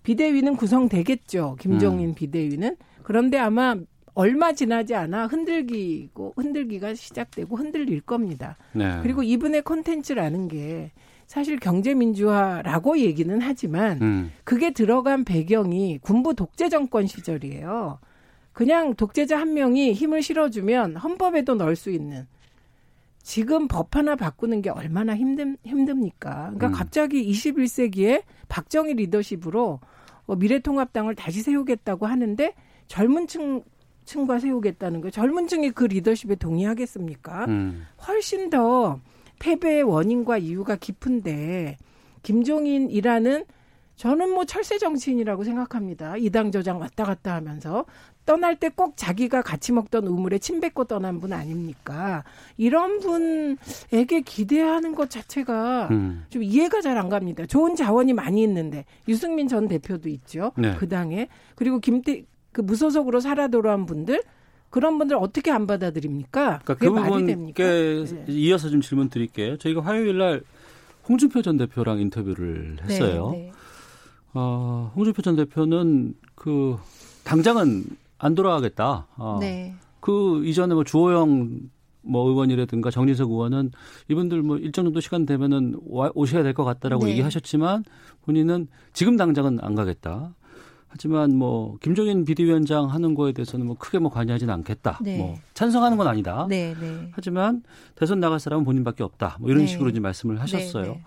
[0.04, 1.56] 비대위는 구성되겠죠.
[1.58, 3.74] 김종인 비대위는 그런데 아마
[4.14, 8.56] 얼마 지나지 않아 흔들기고 흔들기가 시작되고 흔들릴 겁니다.
[8.72, 8.98] 네.
[9.02, 10.92] 그리고 이분의 콘텐츠라는 게
[11.26, 14.32] 사실 경제민주화라고 얘기는 하지만 음.
[14.44, 17.98] 그게 들어간 배경이 군부 독재 정권 시절이에요.
[18.58, 22.26] 그냥 독재자 한 명이 힘을 실어주면 헌법에도 넣을 수 있는
[23.22, 26.46] 지금 법 하나 바꾸는 게 얼마나 힘든 힘듭니까?
[26.46, 26.72] 그러니까 음.
[26.72, 29.78] 갑자기 21세기에 박정희 리더십으로
[30.26, 32.52] 어, 미래통합당을 다시 세우겠다고 하는데
[32.88, 33.62] 젊은 층
[34.06, 37.44] 층과 세우겠다는 거 젊은 층이 그 리더십에 동의하겠습니까?
[37.44, 37.86] 음.
[38.08, 38.98] 훨씬 더
[39.38, 41.76] 패배의 원인과 이유가 깊은데
[42.24, 43.44] 김종인이라는
[43.98, 46.16] 저는 뭐 철새 정치인이라고 생각합니다.
[46.16, 47.84] 이당 저당 왔다 갔다 하면서
[48.28, 52.24] 떠날 때 꼭 자기가 같이 먹던 우물에 침 뱉고 떠난 분 아닙니까?
[52.58, 56.26] 이런 분에게 기대하는 것 자체가 음.
[56.28, 57.46] 좀 이해가 잘 안 갑니다.
[57.46, 60.52] 좋은 자원이 많이 있는데 유승민 전 대표도 있죠.
[60.58, 60.74] 네.
[60.76, 64.22] 그 당에 그리고 김태 그 무소속으로 살아 돌아온 분들
[64.68, 66.60] 그런 분들 어떻게 안 받아들입니까?
[66.64, 67.64] 그러니까 그게 그 말이 됩니까?
[67.64, 68.32] 부분께 네.
[68.32, 69.56] 이어서 좀 질문 드릴게요.
[69.56, 70.42] 저희가 화요일 날
[71.08, 73.30] 홍준표 전 대표랑 인터뷰를 했어요.
[73.32, 73.52] 네, 네.
[74.34, 76.76] 어, 홍준표 전 대표는 그
[77.24, 77.84] 당장은
[78.18, 79.06] 안 돌아가겠다.
[79.16, 79.74] 어, 네.
[80.00, 81.60] 그 이전에 뭐 주호영
[82.02, 83.70] 뭐 의원이라든가 정진석 의원은
[84.08, 87.10] 이분들 뭐 일정 정도 시간 되면은 와, 오셔야 될 것 같다라고 네.
[87.12, 87.84] 얘기하셨지만
[88.24, 90.34] 본인은 지금 당장은 안 가겠다.
[90.90, 94.98] 하지만 뭐 김종인 비대위원장 하는 거에 대해서는 뭐 크게 뭐 관여하지는 않겠다.
[95.02, 95.18] 네.
[95.18, 96.46] 뭐 찬성하는 건 아니다.
[96.48, 97.10] 네, 네.
[97.12, 97.62] 하지만
[97.94, 99.36] 대선 나갈 사람은 본인밖에 없다.
[99.38, 99.66] 뭐 이런 네.
[99.66, 100.82] 식으로 이제 말씀을 하셨어요.
[100.84, 101.02] 네, 네.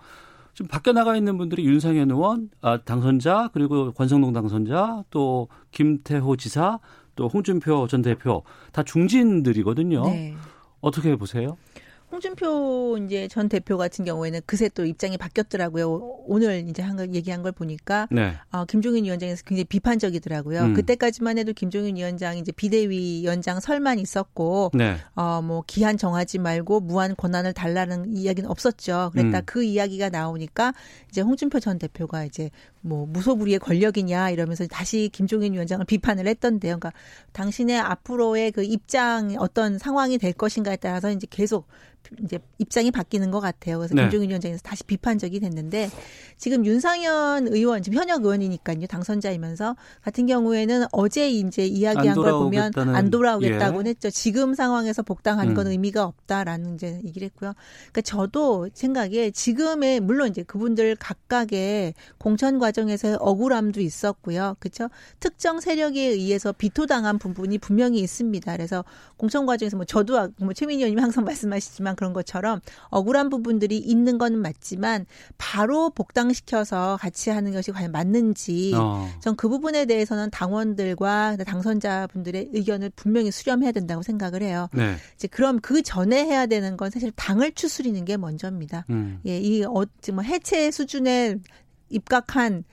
[0.54, 6.78] 지금 밖에 나가 있는 분들이 윤상현 의원, 아, 당선자, 그리고 권성동 당선자, 또 김태호 지사,
[7.16, 10.04] 또 홍준표 전 대표 다 중진들이거든요.
[10.04, 10.34] 네.
[10.80, 11.56] 어떻게 보세요?
[12.12, 16.22] 홍준표 이제 전 대표 같은 경우에는 그새 또 입장이 바뀌었더라고요.
[16.26, 18.34] 오늘 이제 한거 얘기한 걸 보니까 네.
[18.52, 20.60] 어, 김종인 위원장에서 굉장히 비판적이더라고요.
[20.60, 20.74] 음.
[20.74, 24.96] 그때까지만 해도 김종인 위원장 이제 비대위원장 설만 있었고 네.
[25.14, 29.10] 어뭐 기한 정하지 말고 무한 권한을 달라는 이야기는 없었죠.
[29.14, 29.42] 그랬다 음.
[29.46, 30.74] 그 이야기가 나오니까
[31.08, 32.50] 이제 홍준표 전 대표가 이제
[32.82, 36.78] 뭐 무소불위의 권력이냐 이러면서 다시 김종인 위원장을 비판을 했던데요.
[36.78, 36.92] 그러니까
[37.32, 41.68] 당신의 앞으로의 그 입장 어떤 상황이 될 것인가에 따라서 이제 계속
[42.24, 43.78] 이제 입장이 바뀌는 것 같아요.
[43.78, 44.02] 그래서 네.
[44.02, 45.88] 김종인 위원장에서 다시 비판적이 됐는데
[46.36, 53.10] 지금 윤상현 의원 지금 현역 의원이니까요 당선자이면서 같은 경우에는 어제 이제 이야기한 안걸 보면 안
[53.10, 53.90] 돌아오겠다고는 예.
[53.90, 54.10] 했죠.
[54.10, 55.02] 지금 상황에서
[55.54, 55.72] 건 음.
[55.72, 57.52] 의미가 없다라는 이제 얘기를 했고요.
[57.92, 64.56] 그러니까 저도 생각에 지금의 물론 이제 그분들 각각의 공천 과 정에서의 억울함도 있었고요.
[64.58, 64.88] 그렇죠?
[65.20, 68.52] 특정 세력에 의해서 비토당한 부분이 분명히 있습니다.
[68.56, 68.84] 그래서
[69.16, 74.18] 공천 과정에서 뭐 저도 아- 뭐 최민희 의원님이 항상 말씀하시지만 그런 것처럼 억울한 부분들이 있는
[74.18, 75.06] 건 맞지만
[75.38, 79.08] 바로 복당시켜서 같이 하는 것이 과연 맞는지 어.
[79.20, 84.68] 전그 부분에 대해서는 당원들과 당선자분들의 의견을 분명히 수렴해야 된다고 생각을 해요.
[84.72, 84.96] 네.
[85.14, 88.84] 이제 그럼 그 전에 해야 되는 건 사실 당을 추스리는 게 먼저입니다.
[88.90, 89.20] 음.
[89.26, 91.36] 예, 이 어, 뭐 해체 수준에
[91.92, 92.64] 입각한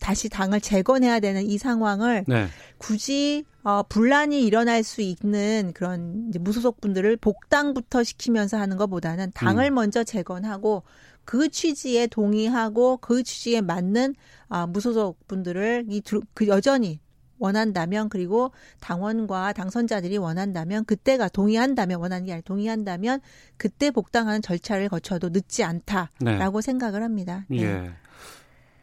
[0.00, 2.46] 다시 당을 재건해야 되는 이 상황을 네.
[2.76, 9.74] 굳이 어, 분란이 일어날 수 있는 그런 무소속 분들을 복당부터 시키면서 하는 것보다는 당을 음.
[9.74, 10.82] 먼저 재건하고
[11.24, 14.14] 그 취지에 동의하고 그 취지에 맞는
[14.48, 16.02] 아, 무소속 분들을 이
[16.34, 17.00] 그 여전히
[17.38, 23.20] 원한다면 그리고 당원과 당선자들이 원한다면 그때가 동의한다면 원하는 게 아니라 동의한다면
[23.56, 27.44] 그때 복당하는 절차를 거쳐도 늦지 않다라고 생각을 합니다.
[27.48, 27.62] 네.
[27.62, 27.90] 예.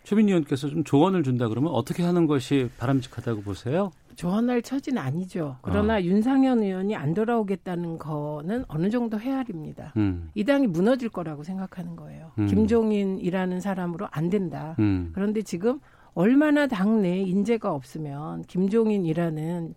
[0.05, 3.91] 최민희 의원께서 좀 조언을 준다 그러면 어떻게 하는 것이 바람직하다고 보세요?
[4.15, 5.57] 조언할 처지는 아니죠.
[5.61, 6.01] 그러나 어.
[6.01, 9.91] 윤상현 의원이 안 돌아오겠다는 거는 어느 정도 헤아립니다.
[9.97, 10.29] 음.
[10.35, 12.31] 이 당이 무너질 거라고 생각하는 거예요.
[12.39, 12.45] 음.
[12.47, 14.75] 김종인이라는 사람으로 안 된다.
[14.79, 15.11] 음.
[15.13, 15.79] 그런데 지금
[16.13, 19.75] 얼마나 당내에 인재가 없으면 김종인이라는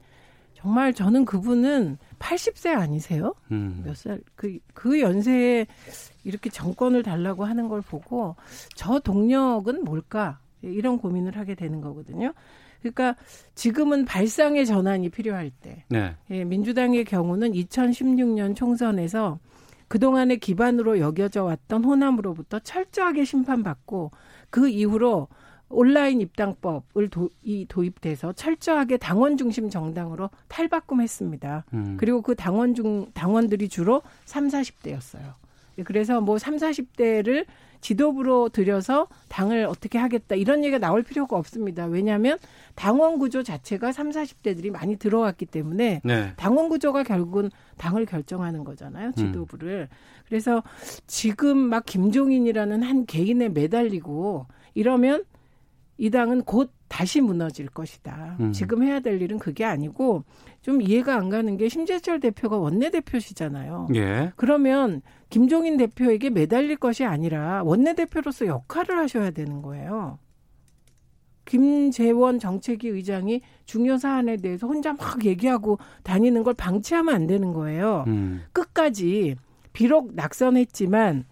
[0.60, 3.34] 정말 저는 그분은 80세 아니세요?
[3.52, 3.82] 음.
[3.84, 4.20] 몇 살?
[4.34, 5.66] 그, 그 연세에
[6.24, 8.34] 이렇게 정권을 달라고 하는 걸 보고
[8.74, 10.40] 저 동력은 뭘까?
[10.62, 12.32] 이런 고민을 하게 되는 거거든요.
[12.80, 13.14] 그러니까
[13.54, 15.84] 지금은 발상의 전환이 필요할 때.
[15.88, 16.16] 네.
[16.30, 19.38] 예, 민주당의 경우는 2016년 총선에서
[19.86, 24.10] 그동안의 기반으로 여겨져 왔던 호남으로부터 철저하게 심판받고
[24.50, 25.28] 그 이후로
[25.70, 31.64] 온라인 입당법을 도, 이 도입돼서 철저하게 당원 중심 정당으로 탈바꿈했습니다.
[31.74, 31.96] 음.
[31.98, 35.34] 그리고 그 당원 중 당원들이 주로 3, 40대였어요.
[35.84, 37.46] 그래서 뭐 3, 40대를
[37.80, 41.86] 지도부로 들여서 당을 어떻게 하겠다 이런 얘기가 나올 필요가 없습니다.
[41.86, 42.38] 왜냐하면
[42.74, 46.32] 당원 구조 자체가 3, 40대들이 많이 들어왔기 때문에 네.
[46.36, 49.12] 당원 구조가 결국은 당을 결정하는 거잖아요.
[49.12, 49.88] 지도부를.
[50.26, 50.62] 그래서
[51.06, 55.24] 지금 막 김종인이라는 한 개인에 매달리고 이러면
[55.98, 58.36] 이 당은 곧 다시 무너질 것이다.
[58.40, 58.52] 음.
[58.52, 60.24] 지금 해야 될 일은 그게 아니고
[60.62, 63.88] 좀 이해가 안 가는 게 심재철 대표가 원내대표시잖아요.
[63.96, 64.32] 예.
[64.36, 70.18] 그러면 김종인 대표에게 매달릴 것이 아니라 원내대표로서 역할을 하셔야 되는 거예요.
[71.44, 78.04] 김재원 정책위 의장이 중요 사안에 대해서 혼자 막 얘기하고 다니는 걸 방치하면 안 되는 거예요.
[78.06, 78.42] 음.
[78.52, 79.34] 끝까지
[79.72, 81.24] 비록 낙선했지만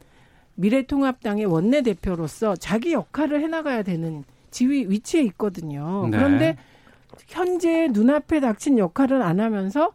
[0.54, 4.24] 미래통합당의 원내대표로서 자기 역할을 해나가야 되는
[4.56, 6.08] 지위 위치에 있거든요.
[6.10, 6.16] 네.
[6.16, 6.56] 그런데
[7.28, 9.92] 현재 눈앞에 닥친 역할을 안 하면서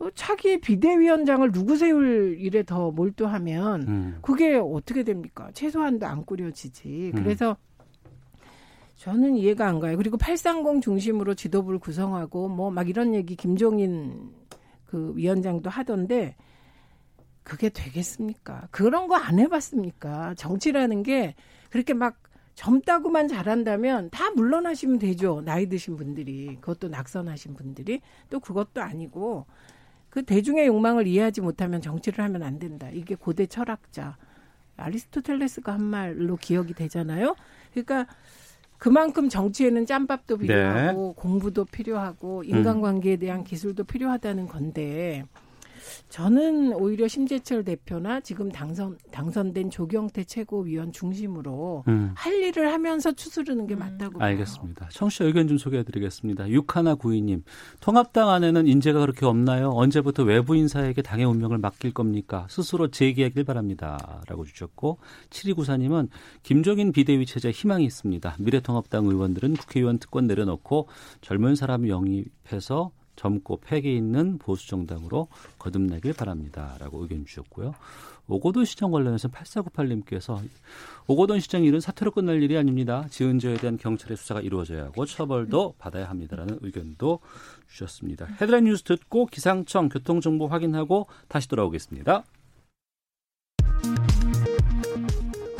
[0.00, 4.18] 어, 차기 비대위원장을 누구 세울 일에 더 몰두하면 음.
[4.20, 5.48] 그게 어떻게 됩니까?
[5.54, 7.12] 최소한도 안 꾸려지지.
[7.14, 7.22] 음.
[7.22, 7.56] 그래서
[8.96, 9.96] 저는 이해가 안 가요.
[9.96, 14.32] 그리고 830 중심으로 지도부를 구성하고 뭐 막 이런 얘기 김종인
[14.86, 16.34] 그 위원장도 하던데
[17.44, 18.66] 그게 되겠습니까?
[18.72, 20.34] 그런 거 안 해봤습니까?
[20.34, 21.34] 정치라는 게
[21.70, 22.16] 그렇게 막
[22.54, 25.42] 젊다고만 잘한다면 다 물러나시면 되죠.
[25.44, 26.56] 나이 드신 분들이.
[26.60, 28.00] 그것도 낙선하신 분들이.
[28.30, 29.46] 또 그것도 아니고
[30.10, 32.88] 그 대중의 욕망을 이해하지 못하면 정치를 하면 안 된다.
[32.92, 34.16] 이게 고대 철학자
[34.76, 37.34] 아리스토텔레스가 한 말로 기억이 되잖아요.
[37.72, 38.06] 그러니까
[38.78, 45.24] 그만큼 정치에는 짬밥도 필요하고 공부도 필요하고 인간관계에 대한 기술도 필요하다는 건데
[46.14, 52.12] 저는 오히려 심재철 대표나 지금 당선 당선된 조경태 최고위원 중심으로 음.
[52.14, 54.28] 할 일을 하면서 추스르는 게 맞다고 봐요.
[54.28, 54.90] 알겠습니다.
[54.92, 56.44] 청취자 의견 좀 소개해드리겠습니다.
[56.44, 57.42] 6192님.
[57.80, 59.70] 통합당 안에는 인재가 그렇게 없나요?
[59.70, 62.46] 언제부터 외부 인사에게 당의 운명을 맡길 겁니까?
[62.48, 64.22] 스스로 재기하길 바랍니다.
[64.28, 64.98] 라고 주셨고
[65.30, 66.10] 7294님은
[66.44, 68.36] 김종인 비대위 체제 희망이 있습니다.
[68.38, 70.86] 미래통합당 의원들은 국회의원 특권 내려놓고
[71.22, 77.74] 젊은 사람 영입해서 젊고 패기 있는 보수 정당으로 거듭나길 바랍니다라고 의견 주셨고요.
[78.26, 80.40] 오고돈 시장 관련해서 8498님께서
[81.06, 83.06] 오고돈 시장 일은 사태로 끝날 일이 아닙니다.
[83.10, 87.20] 지은 죄에 대한 경찰의 수사가 이루어져야 하고 처벌도 받아야 합니다라는 의견도
[87.68, 88.26] 주셨습니다.
[88.40, 92.24] 헤드라인 뉴스 듣고 기상청 교통정보 확인하고 다시 돌아오겠습니다.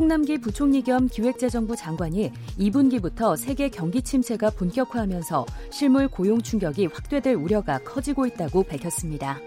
[0.04, 7.78] 홍남기 부총리 겸 기획재정부 장관이 2분기부터 세계 경기 침체가 본격화하면서 실물 고용 충격이 확대될 우려가
[7.78, 9.40] 커지고 있다고 밝혔습니다.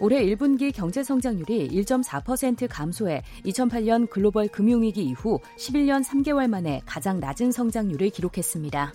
[0.00, 7.52] 올해 1분기 경제 성장률이 1.4% 감소해 2008년 글로벌 금융위기 이후 11년 3개월 만에 가장 낮은
[7.52, 8.92] 성장률을 기록했습니다.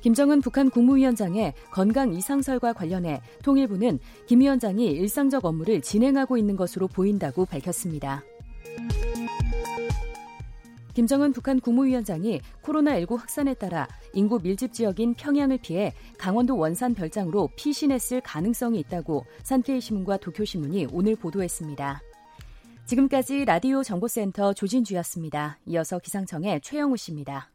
[0.00, 7.44] 김정은 북한 국무위원장의 건강 이상설과 관련해 통일부는 김 위원장이 일상적 업무를 진행하고 있는 것으로 보인다고
[7.46, 8.22] 밝혔습니다.
[10.94, 18.20] 김정은 북한 국무위원장이 코로나19 확산에 따라 인구 밀집 지역인 평양을 피해 강원도 원산 별장으로 피신했을
[18.20, 22.02] 가능성이 있다고 산케이신문과 도쿄신문이 오늘 보도했습니다.
[22.86, 25.58] 지금까지 라디오 정보센터 조진주였습니다.
[25.66, 27.50] 이어서 기상청의 최영우 씨입니다.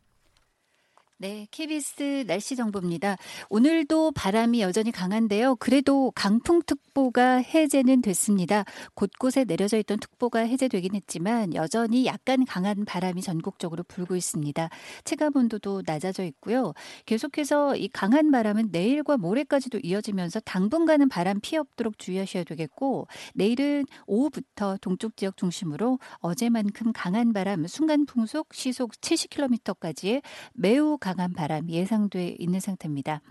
[1.24, 3.16] 네, KBS 날씨 정보입니다.
[3.48, 5.56] 오늘도 바람이 여전히 강한데요.
[5.56, 8.66] 그래도 강풍특보가 해제는 됐습니다.
[8.94, 14.68] 곳곳에 내려져 있던 특보가 해제되긴 했지만 여전히 약간 강한 바람이 전국적으로 불고 있습니다.
[15.06, 16.74] 체감 온도도 낮아져 있고요.
[17.06, 24.76] 계속해서 이 강한 바람은 내일과 모레까지도 이어지면서 당분간은 바람 피해 없도록 주의하셔야 되겠고 내일은 오후부터
[24.82, 32.60] 동쪽 지역 중심으로 어제만큼 강한 바람, 순간 풍속 시속 70km까지의 매우 강한 바람 예상돼 있는
[32.60, 33.22] 상태입니다.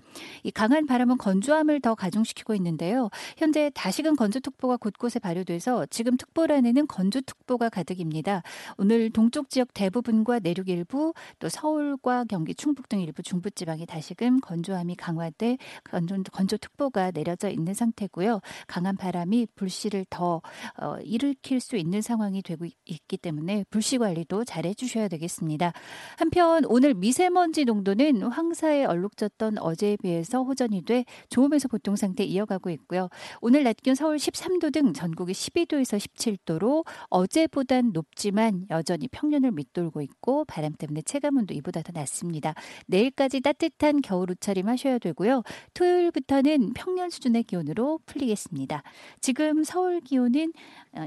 [0.42, 3.10] 이 강한 바람은 건조함을 더 가중시키고 있는데요.
[3.36, 8.42] 현재 다시금 건조특보가 곳곳에 발효돼서 지금 특보란에는 건조특보가 가득입니다.
[8.76, 14.96] 오늘 동쪽 지역 대부분과 내륙 일부 또 서울과 경기 충북 등 일부 중부지방에 다시금 건조함이
[14.96, 18.40] 강화돼 건조, 건조특보가 내려져 있는 상태고요.
[18.66, 20.42] 강한 바람이 불씨를 더
[20.78, 25.72] 어, 일으킬 수 있는 상황이 되고 있기 때문에 불씨 관리도 잘 해주셔야 되겠습니다.
[26.16, 32.70] 한편 오늘 미세먼 지 농도는 황사에 얼룩졌던 어제에 비해서 호전이 돼 좋음에서 보통 상태 이어가고
[32.70, 33.08] 있고요.
[33.40, 40.44] 오늘 낮 기온 서울 13도 등 전국이 12도에서 17도로 어제보단 높지만 여전히 평년을 밑돌고 있고
[40.46, 42.54] 바람 때문에 체감온도 이보다 더 낮습니다.
[42.88, 45.44] 내일까지 따뜻한 겨울 옷차림 하셔야 되고요.
[45.74, 48.82] 토요일부터는 평년 수준의 기온으로 풀리겠습니다.
[49.20, 50.52] 지금 서울 기온은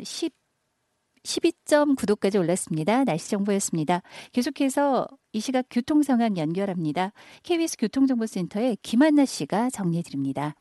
[0.04, 0.34] 10
[1.26, 3.04] 12.9도까지 올랐습니다.
[3.04, 4.02] 날씨 정보였습니다.
[4.32, 7.12] 계속해서 이 시각 교통 상황 연결합니다.
[7.44, 10.56] KBS 교통정보센터의 김한나 씨가 정리해 드립니다.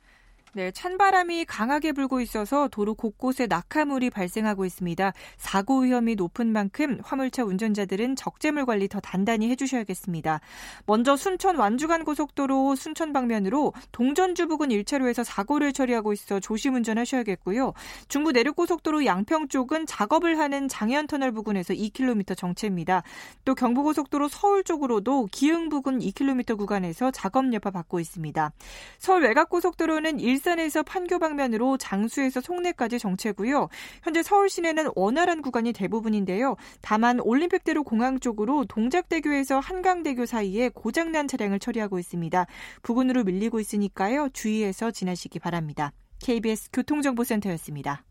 [0.56, 5.12] 네, 찬바람이 강하게 불고 있어서 도로 곳곳에 낙하물이 발생하고 있습니다.
[5.36, 10.38] 사고 위험이 높은 만큼 화물차 운전자들은 적재물 관리 더 단단히 해주셔야겠습니다.
[10.86, 17.72] 먼저 순천 완주간 고속도로 순천 방면으로 동전주 부근 1차로에서 사고를 처리하고 있어 조심 운전하셔야겠고요.
[18.06, 23.02] 중부 내륙 고속도로 양평 쪽은 작업을 하는 장현 터널 부근에서 2km 정체입니다.
[23.44, 28.52] 또 경부고속도로 서울 쪽으로도 기흥 부근 2km 구간에서 작업 여파 받고 있습니다.
[28.98, 33.68] 서울 외곽 고속도로는 일 일산에서 판교 방면으로 장수에서 송내까지 정체고요.
[34.02, 36.56] 현재 서울 시내는 원활한 구간이 대부분인데요.
[36.82, 42.46] 다만 올림픽대로 공항 쪽으로 동작대교에서 한강대교 사이에 고장난 차량을 처리하고 있습니다.
[42.82, 44.28] 부근으로 밀리고 있으니까요.
[44.34, 45.92] 주의해서 지나시기 바랍니다.
[46.22, 48.04] KBS 교통정보센터였습니다.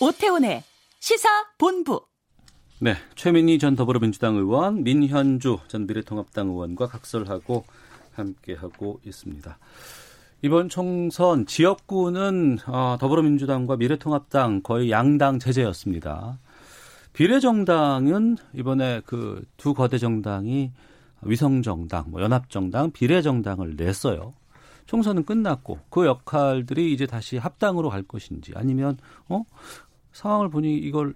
[0.00, 0.64] 오태훈의
[0.98, 2.00] 시사 본부
[2.82, 7.62] 네, 최민희 전 더불어민주당 의원, 민현주 전 미래통합당 의원과 각설하고
[8.12, 9.56] 함께하고 있습니다.
[10.42, 16.40] 이번 총선 지역구는 어, 더불어민주당과 미래통합당 거의 양당 제재였습니다.
[17.12, 20.72] 비례정당은 이번에 그 두 거대 정당이
[21.22, 24.34] 위성정당, 뭐 연합정당, 비례정당을 냈어요.
[24.86, 29.44] 총선은 끝났고 그 역할들이 이제 다시 합당으로 갈 것인지 아니면 어
[30.10, 31.14] 상황을 보니 이걸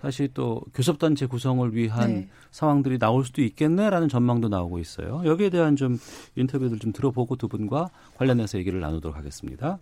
[0.00, 2.28] 다시 또 교섭단체 구성을 위한 네.
[2.52, 5.22] 상황들이 나올 수도 있겠네라는 전망도 나오고 있어요.
[5.24, 5.98] 여기에 대한 좀
[6.36, 9.80] 인터뷰들 좀 들어보고 두 분과 관련해서 얘기를 나누도록 하겠습니다.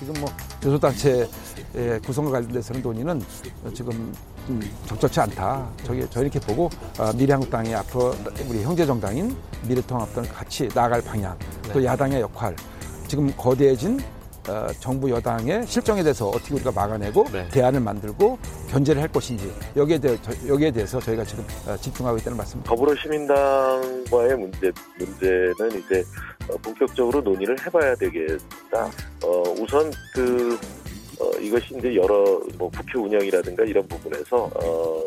[0.00, 0.28] 지금 뭐
[0.60, 1.28] 교섭단체
[2.04, 3.20] 구성과 관련돼서는 논의는
[3.72, 4.12] 지금
[4.48, 5.68] 음, 적절치 않다.
[5.84, 6.68] 저기 저 이렇게 보고
[6.98, 8.14] 어, 미래한국당이 앞으로
[8.48, 9.36] 우리 형제 정당인
[9.68, 11.38] 미래통합당을 같이 나아갈 방향,
[11.72, 11.86] 또 네.
[11.86, 12.56] 야당의 역할,
[13.06, 14.00] 지금 거대해진
[14.48, 17.46] 어, 정부 여당의 실정에 대해서 어떻게 우리가 막아내고 네.
[17.50, 18.36] 대안을 만들고
[18.70, 20.18] 견제를 할 것인지 여기에 대해
[20.48, 22.60] 여기에 대해서 저희가 지금 어, 집중하고 있다는 말씀.
[22.64, 26.02] 더불어시민당과의 문제 문제는 이제
[26.48, 28.90] 어, 본격적으로 논의를 해봐야 되겠다.
[29.22, 30.58] 어, 우선 그
[31.20, 35.06] 어, 이것이 이제 여러 뭐 국회 운영이라든가 이런 부분에서 어,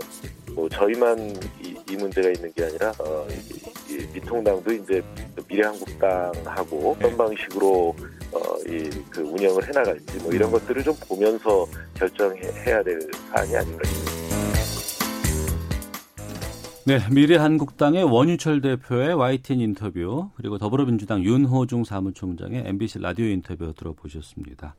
[0.54, 1.18] 뭐 저희만
[1.64, 5.04] 이, 이 문제가 있는 게 아니라 어, 이, 이 미통당도 이제
[5.48, 7.96] 미래한국당하고 어떤 방식으로
[8.32, 13.00] 어, 이 그 운영을 해나갈지 뭐 이런 것들을 좀 보면서 결정해야 될
[13.30, 14.16] 사안이 아닌가 싶습니다.
[16.88, 24.76] 네, 미래한국당의 원유철 대표의 YTN 인터뷰 그리고 더불어민주당 윤호중 사무총장의 MBC 라디오 인터뷰 들어보셨습니다.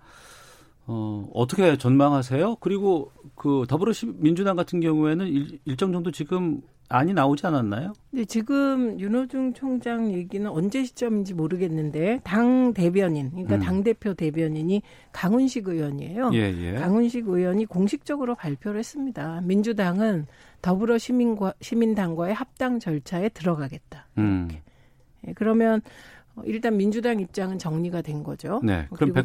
[0.86, 2.56] 어, 어떻게 전망하세요?
[2.60, 7.94] 그리고 그 더불어민주당 같은 경우에는 일, 일정 정도 지금 안이 나오지 않았나요?
[8.12, 13.60] 네, 지금 윤호중 총장 얘기는 언제 시점인지 모르겠는데 당 대변인, 그러니까 음.
[13.60, 14.82] 당 대표 대변인이
[15.12, 16.30] 강훈식 의원이에요.
[16.34, 16.72] 예, 예.
[16.74, 19.40] 강훈식 의원이 공식적으로 발표를 했습니다.
[19.42, 20.26] 민주당은
[20.62, 24.06] 더불어 시민과 시민당과의 합당 절차에 들어가겠다.
[24.18, 24.48] 음.
[25.26, 25.80] 예, 그러면
[26.36, 28.60] 어, 일단 민주당 입장은 정리가 된 거죠.
[28.62, 28.86] 네.
[28.94, 29.24] 그럼 그리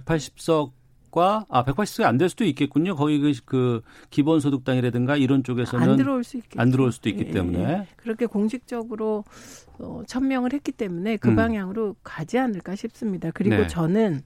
[1.12, 2.96] 고 180석과 아 180석이 안될 수도 있겠군요.
[2.96, 6.60] 거의 그, 그 기본소득당이라든가 이런 쪽에서는 안 들어올 수 있겠죠.
[6.60, 7.88] 안 들어올 수도 있기 예, 때문에 예.
[7.98, 9.24] 그렇게 공식적으로
[9.80, 11.36] 어, 천명을 했기 때문에 그 음.
[11.36, 13.30] 방향으로 가지 않을까 싶습니다.
[13.32, 13.68] 그리고 네.
[13.68, 14.22] 저는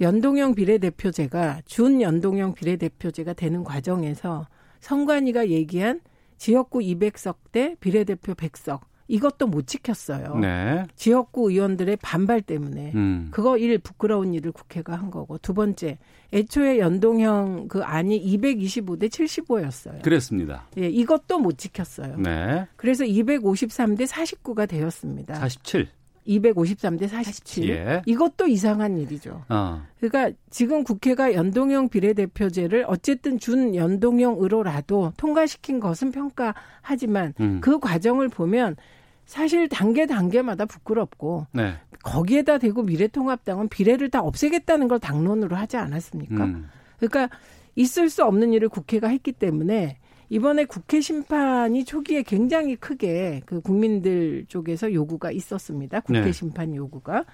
[0.00, 4.46] 연동형 비례대표제가 준 연동형 비례대표제가 되는 과정에서
[4.80, 6.00] 성관이가 얘기한
[6.38, 10.36] 지역구 200석 대 비례대표 100석 이것도 못 지켰어요.
[10.36, 10.84] 네.
[10.96, 13.28] 지역구 의원들의 반발 때문에 음.
[13.30, 15.98] 그거 일 부끄러운 일을 국회가 한 거고 두 번째
[16.32, 20.02] 애초에 연동형 그 안이 225대 75였어요.
[20.02, 20.66] 그랬습니다.
[20.78, 22.16] 예, 이것도 못 지켰어요.
[22.16, 22.66] 네.
[22.76, 25.34] 그래서 253대 49가 되었습니다.
[25.34, 25.88] 47.
[26.26, 27.68] 253대 47.
[27.70, 28.02] 예.
[28.06, 29.44] 이것도 이상한 일이죠.
[29.48, 29.82] 어.
[30.00, 37.60] 그러니까 지금 국회가 연동형 비례대표제를 어쨌든 준 연동형으로라도 통과시킨 것은 평가하지만 음.
[37.60, 38.76] 그 과정을 보면
[39.24, 41.74] 사실 단계 단계마다 부끄럽고 네.
[42.02, 46.44] 거기에다 대고 미래통합당은 비례를 다 없애겠다는 걸 당론으로 하지 않았습니까?
[46.44, 46.68] 음.
[46.98, 47.34] 그러니까
[47.74, 49.98] 있을 수 없는 일을 국회가 했기 때문에
[50.32, 56.00] 이번에 국회 심판이 초기에 굉장히 크게 그 국민들 쪽에서 요구가 있었습니다.
[56.00, 56.32] 국회 네.
[56.32, 57.26] 심판 요구가.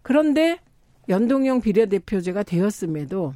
[0.00, 0.58] 그런데
[1.10, 3.34] 연동형 비례대표제가 되었음에도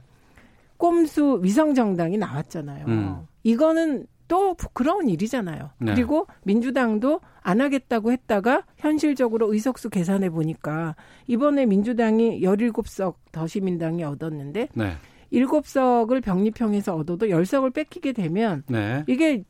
[0.78, 2.86] 꼼수 위성정당이 나왔잖아요.
[2.86, 3.26] 음.
[3.42, 5.72] 이거는 또 부끄러운 일이잖아요.
[5.80, 5.94] 네.
[5.94, 10.96] 그리고 민주당도 안 하겠다고 했다가 현실적으로 의석수 계산해 보니까
[11.26, 14.92] 이번에 민주당이 17석 더 시민당이 얻었는데 네.
[15.34, 19.02] 7석을 병립형에서 얻어도 10석을 뺏기게 되면 네.
[19.06, 19.44] 이게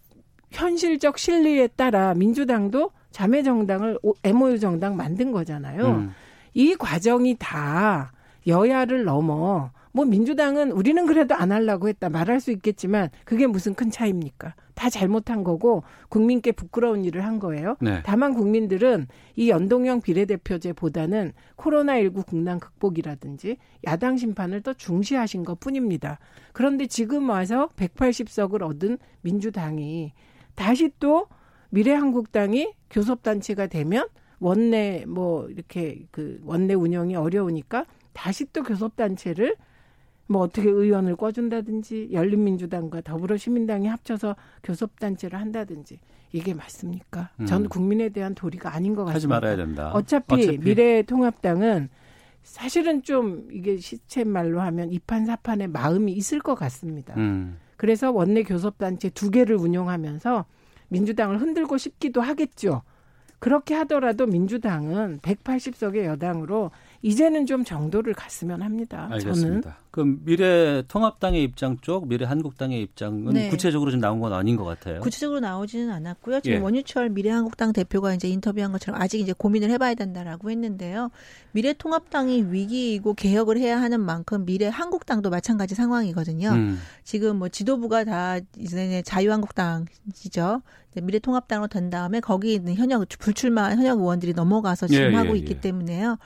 [0.51, 5.87] 현실적 실리에 따라 민주당도 자매 정당을 오- MOU 정당 만든 거잖아요.
[5.87, 6.15] 음.
[6.55, 8.13] 이 과정이 다
[8.47, 13.93] 여야를 넘어 뭐 민주당은 우리는 그래도 안 하려고 했다 말할 수 있겠지만 그게 무슨 큰
[13.93, 14.57] 차이입니까?
[14.75, 17.77] 다 잘못한 거고 국민께 부끄러운 일을 한 거예요.
[17.81, 18.03] 네.
[18.05, 26.19] 다만 국민들은 이 연동형 비례대표제보다는 코로나19 국난 극복이라든지 야당 심판을 더 중시하신 것 뿐입니다.
[26.53, 30.13] 그런데 지금 와서 180석을 얻은 민주당이
[30.57, 31.29] 다시 또
[31.71, 34.09] 미래한국당이 교섭단체가 되면
[34.41, 39.55] 원내 뭐 이렇게 그 원내 운영이 어려우니까 다시 또 교섭단체를
[40.27, 45.99] 뭐 어떻게 의원을 꿔준다든지 열린민주당과 더불어시민당이 합쳐서 교섭단체를 한다든지
[46.33, 47.31] 이게 맞습니까?
[47.41, 47.47] 음.
[47.47, 49.15] 전 국민에 대한 도리가 아닌 것 같습니다.
[49.15, 49.93] 하지 말아야 된다.
[49.93, 50.59] 어차피, 어차피.
[50.59, 51.89] 미래통합당은
[52.43, 57.15] 사실은 좀 이게 시쳇말로 하면 이판사판의 마음이 있을 것 같습니다.
[57.17, 57.59] 음.
[57.77, 60.45] 그래서 원내 교섭단체 두 개를 운영하면서
[60.89, 62.83] 민주당을 흔들고 싶기도 하겠죠.
[63.39, 66.71] 그렇게 하더라도 민주당은 180석의 여당으로
[67.05, 69.03] 이제는 좀 정도를 갔으면 합니다.
[69.11, 69.77] 저는 알겠습니다.
[69.91, 73.51] 그럼 미래 통합당의 입장 쪽, 미래 한국당의 입장은 네.
[73.51, 75.01] 구체적으로 좀 나온 건 아닌 것 같아요.
[75.01, 76.41] 구체적으로 나오지는 않았고요.
[76.41, 76.61] 지금 예.
[76.63, 81.11] 원유철 미래 한국당 대표가 이제 인터뷰한 것처럼 아직 이제 고민을 해봐야 된다라고 했는데요.
[81.53, 86.49] 미래 통합당이 위기이고 개혁을 해야 하는 만큼 미래 한국당도 마찬가지 상황이거든요.
[86.53, 86.81] 음.
[87.03, 90.63] 지금 뭐 지도부가 다 이제 자유한국당이죠.
[90.95, 95.39] 이제 미래통합당으로 된 다음에 거기 있는 현역 불출마 현역 의원들이 넘어가서 지금 예, 하고 예,
[95.39, 95.61] 있기 예.
[95.61, 96.19] 때문에요.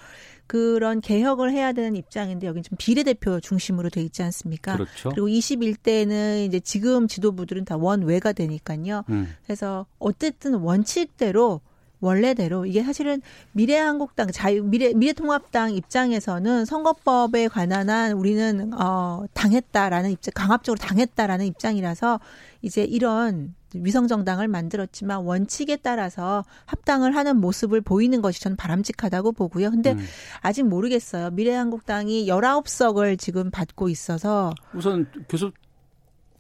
[0.49, 4.73] 그런 개혁을 해야 되는 입장인데 여기 좀 비례대표 중심으로 돼 있지 않습니까?
[4.73, 5.11] 그렇죠.
[5.11, 9.05] 리고 21대는 이제 지금 지도부들은 다 원외가 되니까요.
[9.11, 9.29] 음.
[9.45, 11.61] 그래서 어쨌든 원칙대로
[12.01, 13.21] 원래대로 이게 사실은
[13.53, 22.21] 미래한국당 자유 미래 미래통합당 입장에서는 선거법에 관한 한 우리는 어 당했다라는 입장 강압적으로 당했다라는 입장이라서
[22.63, 29.71] 이제 이런 위성 정당을 만들었지만 원칙에 따라서 합당을 하는 모습을 보이는 것이 저는 바람직하다고 보고요.
[29.71, 30.05] 근데 음.
[30.41, 31.31] 아직 모르겠어요.
[31.31, 35.53] 미래한국당이 19석을 지금 받고 있어서 우선 교섭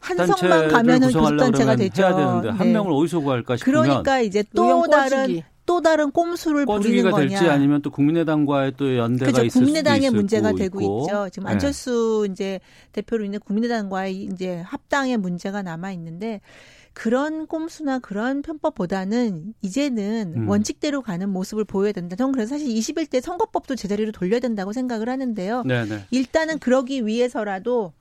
[0.01, 2.03] 한 단체를 석만 가면은 교섭단체가 되죠.
[2.03, 2.72] 해야 되는데 한 네.
[2.72, 5.42] 명을 어디서 구할까 싶으면 그러니까 이제 또 다른.
[5.66, 7.28] 또 다른 꼼수를 부리는 거냐.
[7.28, 9.44] 될지 아니면 또 국민의당과의 또 연대가 그죠.
[9.44, 11.03] 있을 국민의당의 문제가 되고 있고.
[11.03, 11.28] 있죠.
[11.30, 11.53] 지금 네.
[11.53, 12.59] 안철수 이제
[12.92, 16.40] 대표로 있는 국민의당과의 이제 합당의 문제가 남아 있는데
[16.94, 20.49] 그런 꼼수나 그런 편법보다는 이제는 음.
[20.49, 22.16] 원칙대로 가는 모습을 보여야 된다.
[22.16, 25.64] 저는 그래서 사실 21대 선거법도 제자리로 돌려야 된다고 생각을 하는데요.
[25.64, 26.07] 네네.
[26.11, 27.92] 일단은 그러기 위해서라도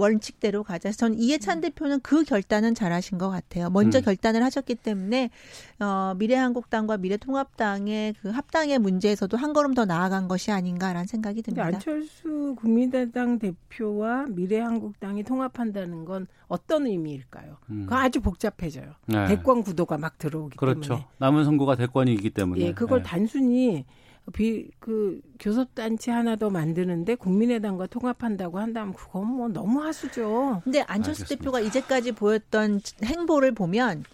[0.00, 0.90] 원칙대로 가자.
[0.90, 3.70] 전 이해찬 대표는 그 결단은 잘하신 것 같아요.
[3.70, 4.02] 먼저 음.
[4.02, 5.30] 결단을 하셨기 때문에
[5.78, 11.66] 어, 미래한국당과 미래통합당의 그 합당의 문제에서도 한 걸음 더 나아간 것이 아닌가라는 생각이 듭니다.
[11.66, 17.58] 안철수 국민의당 대표와 미래한국당이 통합한다는 건 어떤 의미일까요?
[17.70, 17.82] 음.
[17.82, 18.92] 그거 아주 복잡해져요.
[19.06, 19.26] 네.
[19.26, 20.80] 대권 구도가 막 들어오기 그렇죠.
[20.80, 21.06] 때문에.
[21.18, 22.60] 남은 선거가 대권이기 때문에.
[22.60, 23.08] 예, 그걸 네.
[23.08, 23.84] 단순히
[24.32, 30.60] 비, 그 교섭단체 하나 더 만드는데 국민의당과 통합한다고 한다면 그건 뭐 너무 하수죠.
[30.64, 31.38] 근데 안철수 알겠습니다.
[31.42, 34.04] 대표가 이제까지 보였던 행보를 보면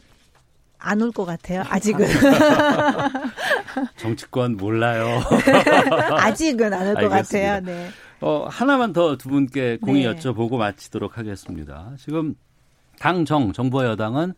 [0.78, 1.62] 안 올 것 같아요.
[1.68, 2.06] 아직은.
[3.96, 5.20] 정치권 몰라요.
[6.16, 7.08] 아직은 안 올 것.
[7.08, 7.60] 같아요.
[7.60, 7.88] 네.
[8.20, 10.14] 어, 하나만 더 두 분께 공의 네.
[10.14, 11.92] 여쭤보고 마치도록 하겠습니다.
[11.98, 12.34] 지금
[12.98, 14.34] 당정 정부와 여당은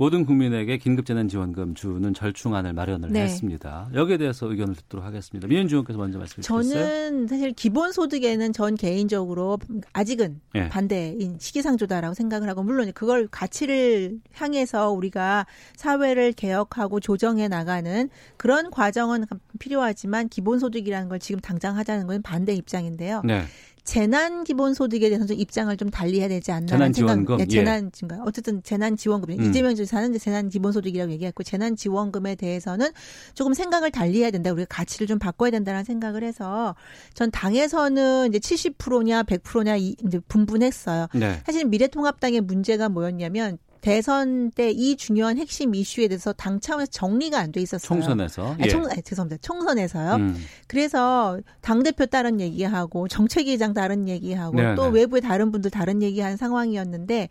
[0.00, 3.20] 모든 국민에게 긴급재난지원금 주는 절충안을 마련을 네.
[3.20, 3.90] 했습니다.
[3.92, 5.46] 여기에 대해서 의견을 듣도록 하겠습니다.
[5.46, 6.84] 민현주 의원께서 먼저 말씀해 주시겠어요?
[6.86, 9.58] 저는 사실 기본소득에는 전 개인적으로
[9.92, 10.70] 아직은 예.
[10.70, 15.44] 반대인 시기상조다라고 생각을 하고 물론 그걸 가치를 향해서 우리가
[15.76, 19.26] 사회를 개혁하고 조정해 나가는 그런 과정은
[19.58, 23.20] 필요하지만 기본소득이라는 걸 지금 당장 하자는 건 반대 입장인데요.
[23.22, 23.42] 네.
[23.84, 27.40] 재난 기본소득에 대해서 좀 입장을 좀 달리해야 되지 않나 재난 지원금, 생각.
[27.40, 27.46] 예.
[27.46, 29.42] 재난 지금 어쨌든 재난 지원금 음.
[29.44, 32.90] 이재명 지사는 재난 기본소득이라고 얘기했고 재난 지원금에 대해서는
[33.34, 34.52] 조금 생각을 달리해야 된다.
[34.52, 36.74] 우리가 가치를 좀 바꿔야 된다는 생각을 해서
[37.14, 41.06] 전 당에서는 이제 70%냐 100%냐 이- 이제 분분했어요.
[41.14, 41.40] 네.
[41.46, 47.52] 사실 미래통합당의 문제가 뭐였냐면 대선 때 이 중요한 핵심 이슈에 대해서 당 차원에서 정리가 안
[47.52, 47.86] 돼 있었어요.
[47.88, 48.52] 총선에서.
[48.52, 48.68] 아, 예.
[48.68, 49.38] 총, 아, 죄송합니다.
[49.42, 50.14] 총선에서요.
[50.16, 50.36] 음.
[50.66, 55.00] 그래서 당 대표 다른 얘기하고 정책위장 다른 얘기하고 네, 또 네.
[55.00, 57.28] 외부의 다른 분들 다른 얘기하는 상황이었는데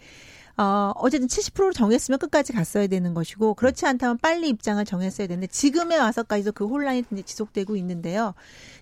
[0.57, 5.95] 어 어쨌든 70%를 정했으면 끝까지 갔어야 되는 것이고 그렇지 않다면 빨리 입장을 정했어야 되는데 지금에
[5.97, 8.33] 와서까지도 그 혼란이 지속되고 있는데요.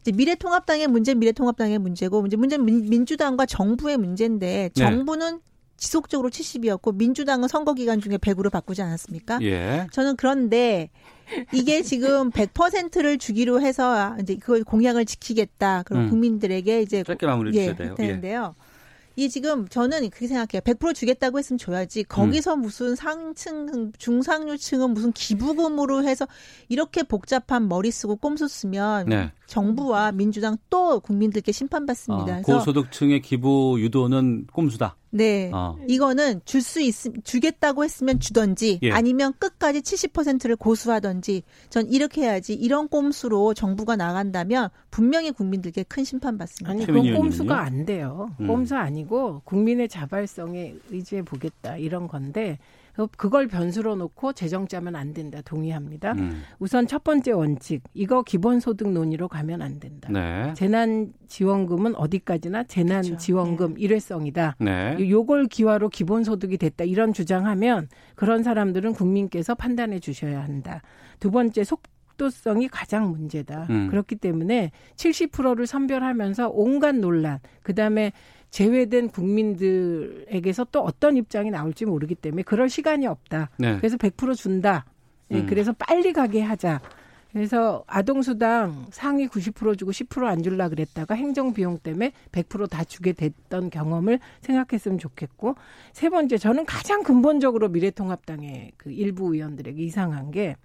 [0.01, 4.83] 이제 미래통합당의 문제, 미래통합당의 문제고 이제 문제는 민- 민주당과 정부의 문제인데 네.
[4.83, 5.39] 정부는
[5.77, 9.39] 지속적으로 70이었고 민주당은 선거 기간 중에 100으로 바꾸지 않았습니까?
[9.43, 9.87] 예.
[9.91, 10.89] 저는 그런데
[11.53, 15.83] 이게 지금 100%를 주기로 해서 이제 그걸 공약을 지키겠다.
[15.83, 16.09] 그럼 음.
[16.09, 17.95] 국민들에게 이제 짧게 마무리 예, 주셔야 돼요.
[17.95, 18.55] 되는데요.
[19.15, 20.61] 이 지금 저는 그렇게 생각해요.
[20.61, 22.03] 100% 주겠다고 했으면 줘야지.
[22.03, 22.61] 거기서 음.
[22.61, 26.27] 무슨 상층, 중상류층은 무슨 기부금으로 해서
[26.69, 29.31] 이렇게 복잡한 머리 쓰고 꼼수 쓰면 네.
[29.47, 32.39] 정부와 민주당 또 국민들께 심판받습니다.
[32.39, 34.95] 어, 그래서 고소득층의 기부 유도는 꼼수다.
[35.09, 35.49] 네.
[35.53, 35.77] 어.
[35.87, 36.93] 이거는 줄 수 있,
[37.23, 38.91] 주겠다고 했으면 주던지 예.
[38.91, 46.71] 아니면 끝까지 70%를 고수하던지 전 이렇게 해야지 이런 꼼수로 정부가 나간다면 분명히 국민들께 큰 심판받습니다.
[46.71, 47.57] 아니 그건 꼼수가?
[47.57, 48.29] 안 돼요.
[48.41, 48.47] 음.
[48.47, 52.59] 꼼수 아니고 국민의 자발성에 의지해 보겠다 이런 건데
[53.05, 55.41] 그걸 변수로 놓고 재정 짜면 안 된다.
[55.43, 56.13] 동의합니다.
[56.13, 56.41] 음.
[56.57, 60.09] 우선 첫 번째 원칙 이거 기본소득 논의로 가면 안 된다.
[60.11, 60.53] 네.
[60.55, 64.55] 재난지원금은 어디까지나 재난지원금 일회성이다.
[64.59, 64.97] 네.
[64.99, 70.81] 요걸 기화로 기본소득이 됐다 이런 주장하면 그런 사람들은 국민께서 판단해 주셔야 한다.
[71.19, 73.67] 두 번째 속도성이 가장 문제다.
[73.69, 73.89] 음.
[73.89, 78.11] 그렇기 때문에 70%를 선별하면서 온갖 논란, 그 다음에
[78.49, 83.49] 제외된 국민들에게서 또 어떤 입장이 나올지 모르기 때문에 그럴 시간이 없다.
[83.57, 83.77] 네.
[83.77, 84.85] 그래서 100% 준다.
[85.31, 85.45] 예, 음.
[85.47, 86.79] 그래서 빨리 가게 하자.
[87.33, 94.97] 그래서 아동수당 상위 90% 주고 10%안 줄라 그랬다가 행정비용 때문에 100%다 주게 됐던 경험을 생각했으면
[94.97, 95.55] 좋겠고
[95.93, 100.55] 세 번째 저는 가장 근본적으로 미래통합당의 그 일부 의원들에게 이상한 게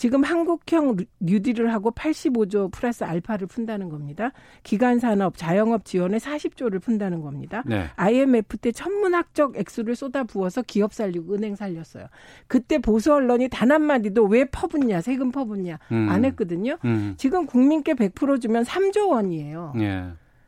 [0.00, 4.32] 지금 한국형 뉴딜을 하고 85조 플러스 알파를 푼다는 겁니다.
[4.62, 7.62] 기간 산업, 자영업 지원에 40조를 푼다는 겁니다.
[7.66, 7.84] 네.
[7.96, 12.06] IMF 때 천문학적 액수를 쏟아 부어서 기업 살리고 은행 살렸어요.
[12.46, 16.08] 그때 보수 언론이 단 한마디도 왜 퍼붓냐, 세금 퍼붓냐 음.
[16.08, 16.78] 안 했거든요.
[16.86, 17.12] 음.
[17.18, 19.74] 지금 국민께 100% 주면 3조 원이에요.
[19.80, 20.04] 예.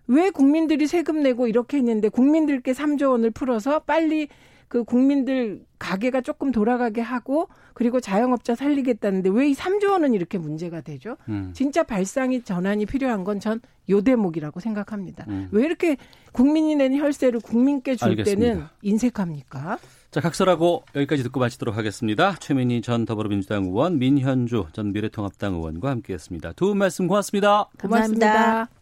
[0.06, 4.28] 왜 국민들이 세금 내고 이렇게 했는데 국민들께 3조 원을 풀어서 빨리
[4.72, 10.80] 그 국민들 가게가 조금 돌아가게 하고 그리고 자영업자 살리겠다는데 왜 이 3조 원은 이렇게 문제가
[10.80, 11.18] 되죠?
[11.28, 11.50] 음.
[11.52, 13.60] 진짜 발상이 전환이 필요한 건 전
[13.90, 15.26] 요 대목이라고 생각합니다.
[15.28, 15.48] 음.
[15.50, 15.96] 왜 이렇게
[16.32, 18.52] 국민이 낸 혈세를 국민께 줄 알겠습니다.
[18.52, 19.78] 때는 인색합니까?
[20.12, 22.36] 자, 각설하고 여기까지 듣고 마치도록 하겠습니다.
[22.38, 26.52] 최민희 전 더불어민주당 의원, 민현주 전 미래통합당 의원과 함께했습니다.
[26.52, 27.68] 두 분 말씀 고맙습니다.
[27.80, 28.81] 고맙습니다.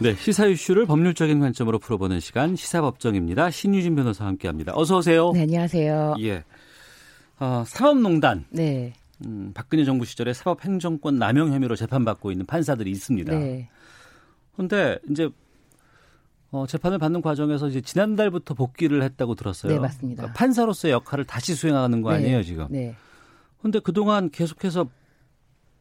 [0.00, 3.50] 네, 시사 이슈를 법률적인 관점으로 풀어보는 시간 시사법정입니다.
[3.50, 4.72] 신유진 변호사와 함께합니다.
[4.74, 5.30] 어서 오세요.
[5.32, 6.14] 네, 안녕하세요.
[6.20, 6.42] 예,
[7.38, 8.46] 어, 사법농단.
[8.48, 8.94] 네.
[9.26, 13.38] 음, 박근혜 정부 시절에 사법행정권 남용 혐의로 재판받고 있는 판사들이 있습니다.
[13.38, 13.68] 네.
[14.54, 15.28] 그런데 이제
[16.50, 19.70] 어, 재판을 받는 과정에서 이제 지난달부터 복귀를 했다고 들었어요.
[19.70, 20.22] 네, 맞습니다.
[20.22, 22.66] 그러니까 판사로서의 역할을 다시 수행하는 거 네, 아니에요, 지금?
[22.70, 22.94] 네.
[23.58, 24.88] 그런데 그동안 계속해서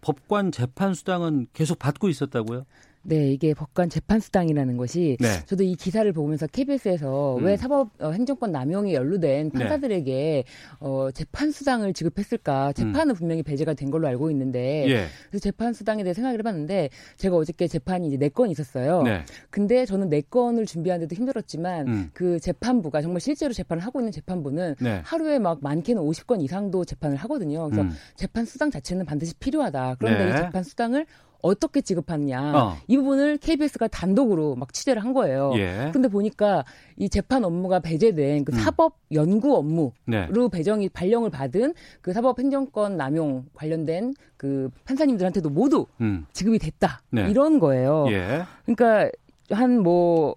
[0.01, 2.65] 법관 재판 수당은 계속 받고 있었다고요?
[3.01, 5.27] 네, 이게 법관 재판 수당이라는 것이 네.
[5.45, 7.45] 저도 이 기사를 보면서 KBS에서 음.
[7.45, 10.43] 왜 사법 어, 행정권 남용에 연루된 판사들에게
[10.79, 12.73] 어, 재판 수당을 지급했을까?
[12.73, 15.05] 재판은 분명히 배제가 된 걸로 알고 있는데 예.
[15.29, 19.01] 그래서 재판 수당에 대해 생각을 해봤는데 제가 어저께 재판이 이제 네 건 있었어요.
[19.01, 19.25] 네.
[19.49, 22.09] 근데 저는 네 건을 준비하는데도 힘들었지만 음.
[22.13, 25.01] 그 재판부가 정말 실제로 재판을 하고 있는 재판부는 네.
[25.03, 27.65] 하루에 막 많게는 50건 이상도 재판을 하거든요.
[27.65, 27.91] 그래서 음.
[28.15, 29.95] 재판 수당 자체는 반드시 필요하다.
[29.99, 30.31] 그런데 네.
[30.31, 31.05] 이 재판 수당을
[31.41, 32.77] 어떻게 지급하느냐 어.
[32.87, 35.53] 이 부분을 KBS가 단독으로 막 취재를 한 거예요.
[35.55, 35.89] 예.
[35.93, 36.65] 근데 보니까
[36.97, 38.57] 이 재판 업무가 배제된 그 음.
[38.57, 40.27] 사법 연구 업무로 네.
[40.51, 46.25] 배정이 발령을 받은 그 사법 행정권 남용 관련된 그 판사님들한테도 모두 음.
[46.33, 47.01] 지급이 됐다.
[47.11, 47.29] 네.
[47.29, 48.05] 이런 거예요.
[48.09, 48.43] 예.
[48.65, 49.09] 그러니까
[49.51, 50.35] 한뭐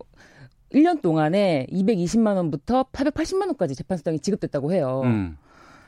[0.73, 5.03] 1년 동안에 220만 원부터 880만 원까지 재판 수당이 지급됐다고 해요.
[5.05, 5.37] 음.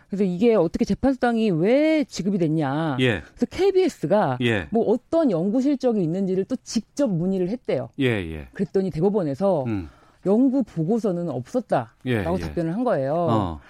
[0.08, 2.96] 그래서 이게 어떻게 재판 수당이 왜 지급이 됐냐?
[3.00, 3.20] 예.
[3.20, 4.68] 그래서 KBS가 예.
[4.70, 7.88] 뭐 어떤 연구 실적이 있는지를 또 직접 문의를 했대요.
[7.98, 8.48] 예, 예.
[8.52, 9.88] 그랬더니 대법원에서 음.
[10.26, 12.38] 연구 보고서는 없었다라고 예, 예.
[12.40, 13.14] 답변을 한 거예요.
[13.14, 13.60] 어.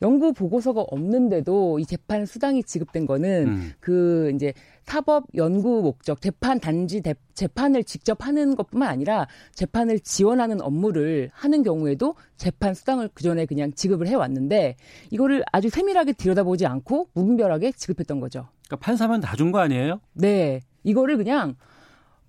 [0.00, 3.72] 연구 보고서가 없는데도 이 재판 수당이 지급된 거는 음.
[3.80, 4.52] 그 이제
[4.84, 11.62] 사법 연구 목적 재판 단지 대- 재판을 직접 하는 것뿐만 아니라 재판을 지원하는 업무를 하는
[11.62, 14.76] 경우에도 재판 수당을 그 전에 그냥 지급을 해 왔는데
[15.10, 18.46] 이거를 아주 세밀하게 들여다보지 않고 무분별하게 지급했던 거죠.
[18.66, 20.00] 그러니까 판사면 다준 거 아니에요?
[20.14, 20.60] 네.
[20.84, 21.56] 이거를 그냥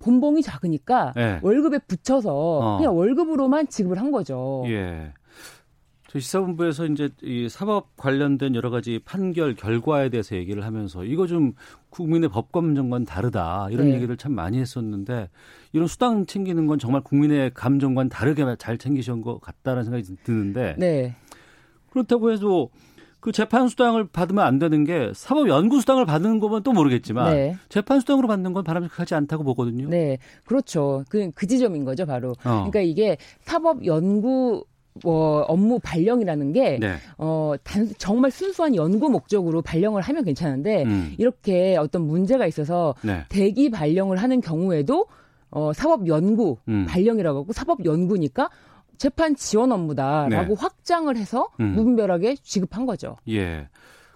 [0.00, 1.38] 본봉이 작으니까 네.
[1.42, 2.76] 월급에 붙여서 어.
[2.78, 4.64] 그냥 월급으로만 지급을 한 거죠.
[4.66, 5.12] 예.
[6.10, 11.52] 저희 시사본부에서 이제 이 사법 관련된 여러 가지 판결 결과에 대해서 얘기를 하면서 이거 좀
[11.90, 13.94] 국민의 법감정과는 다르다 이런 네.
[13.94, 15.28] 얘기를 참 많이 했었는데
[15.72, 21.14] 이런 수당 챙기는 건 정말 국민의 감정과는 다르게 잘 챙기신 것 같다는 생각이 드는데 네.
[21.90, 22.70] 그렇다고 해도
[23.20, 27.56] 그 재판 수당을 받으면 안 되는 게 사법 연구 수당을 받는 거면 또 모르겠지만 네.
[27.68, 29.88] 재판 수당으로 받는 건 바람직하지 않다고 보거든요.
[29.88, 31.04] 네, 그렇죠.
[31.08, 32.30] 그, 그 지점인 거죠, 바로.
[32.44, 32.68] 어.
[32.68, 34.64] 그러니까 이게 사법 연구
[35.02, 36.96] 뭐 업무 발령이라는 게 네.
[37.16, 41.14] 어, 단, 정말 순수한 연구 목적으로 발령을 하면 괜찮은데 음.
[41.18, 43.24] 이렇게 어떤 문제가 있어서 네.
[43.28, 45.06] 대기 발령을 하는 경우에도
[45.50, 46.86] 어, 사법 연구 음.
[46.88, 48.50] 발령이라고 하고 사법 연구니까
[48.98, 50.54] 재판 지원 업무다라고 네.
[50.58, 51.74] 확장을 해서 음.
[51.74, 53.16] 무분별하게 지급한 거죠.
[53.28, 53.68] 예.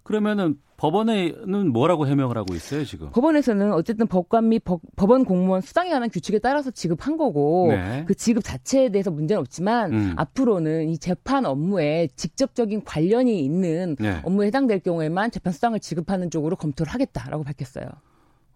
[0.05, 3.11] 그러면은 법원에는 뭐라고 해명을 하고 있어요 지금?
[3.11, 4.81] 법원에서는 어쨌든 법관 및 법,
[5.11, 8.05] 원 공무원 수당에 관한 규칙에 따라서 지급한 거고 네.
[8.07, 10.15] 그 지급 자체에 대해서 문제는 없지만 음.
[10.17, 14.21] 앞으로는 이 재판 업무에 직접적인 관련이 있는 네.
[14.25, 17.87] 업무에 해당될 경우에만 재판 수당을 지급하는 쪽으로 검토를 하겠다라고 밝혔어요.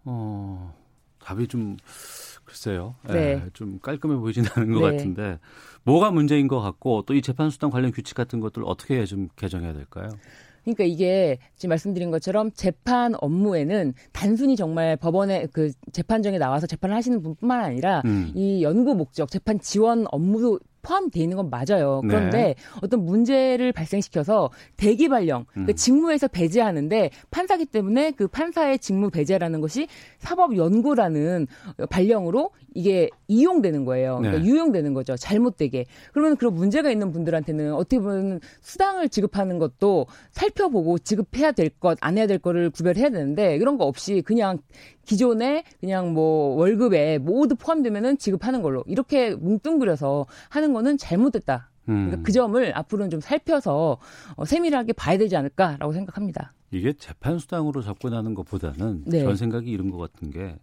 [0.05, 0.75] 어,
[1.23, 1.77] 답이 좀
[2.45, 2.95] 글쎄요.
[3.11, 3.45] 예, 네.
[3.53, 4.97] 좀 깔끔해 보이진 않은 것 네.
[4.97, 5.39] 같은데
[5.85, 9.73] 뭐가 문제인 것 같고 또 이 재판 수당 관련 규칙 같은 것들 어떻게 좀 개정해야
[9.73, 10.09] 될까요?
[10.75, 17.23] 그러니까 이게 지금 말씀드린 것처럼 재판 업무에는 단순히 정말 법원에 그 재판정에 나와서 재판을 하시는
[17.23, 18.33] 분뿐만 아니라 음.
[18.35, 22.01] 이 연구 목적 재판 지원 업무도 포함되어 있는 건 맞아요.
[22.05, 22.09] 네.
[22.09, 25.77] 그런데 어떤 문제를 발생시켜서 대기 발령, 그러니까 음.
[25.77, 31.47] 직무에서 배제하는데 판사기 때문에 그 판사의 직무 배제라는 것이 사법 연구라는
[31.91, 34.19] 발령으로 이게 이용되는 거예요.
[34.19, 34.49] 그러니까 네.
[34.49, 35.17] 유용되는 거죠.
[35.17, 35.87] 잘못되게.
[36.13, 42.19] 그러면 그런 문제가 있는 분들한테는 어떻게 보면 수당을 지급하는 것도 살펴보고 지급해야 될 것, 안
[42.19, 44.59] 해야 될 거를 구별해야 되는데 이런 거 없이 그냥
[45.05, 51.71] 기존에 그냥 뭐 월급에 모두 포함되면은 지급하는 걸로 이렇게 뭉뚱그려서 하는 거는 잘못됐다.
[51.85, 52.23] 그러니까 음.
[52.23, 53.99] 그 점을 앞으로는 좀 살펴서
[54.37, 56.53] 어, 세밀하게 봐야 되지 않을까라고 생각합니다.
[56.71, 59.25] 이게 재판 수당으로 접근하는 것보다는 네.
[59.25, 60.59] 전 생각이 이런 것 같은 게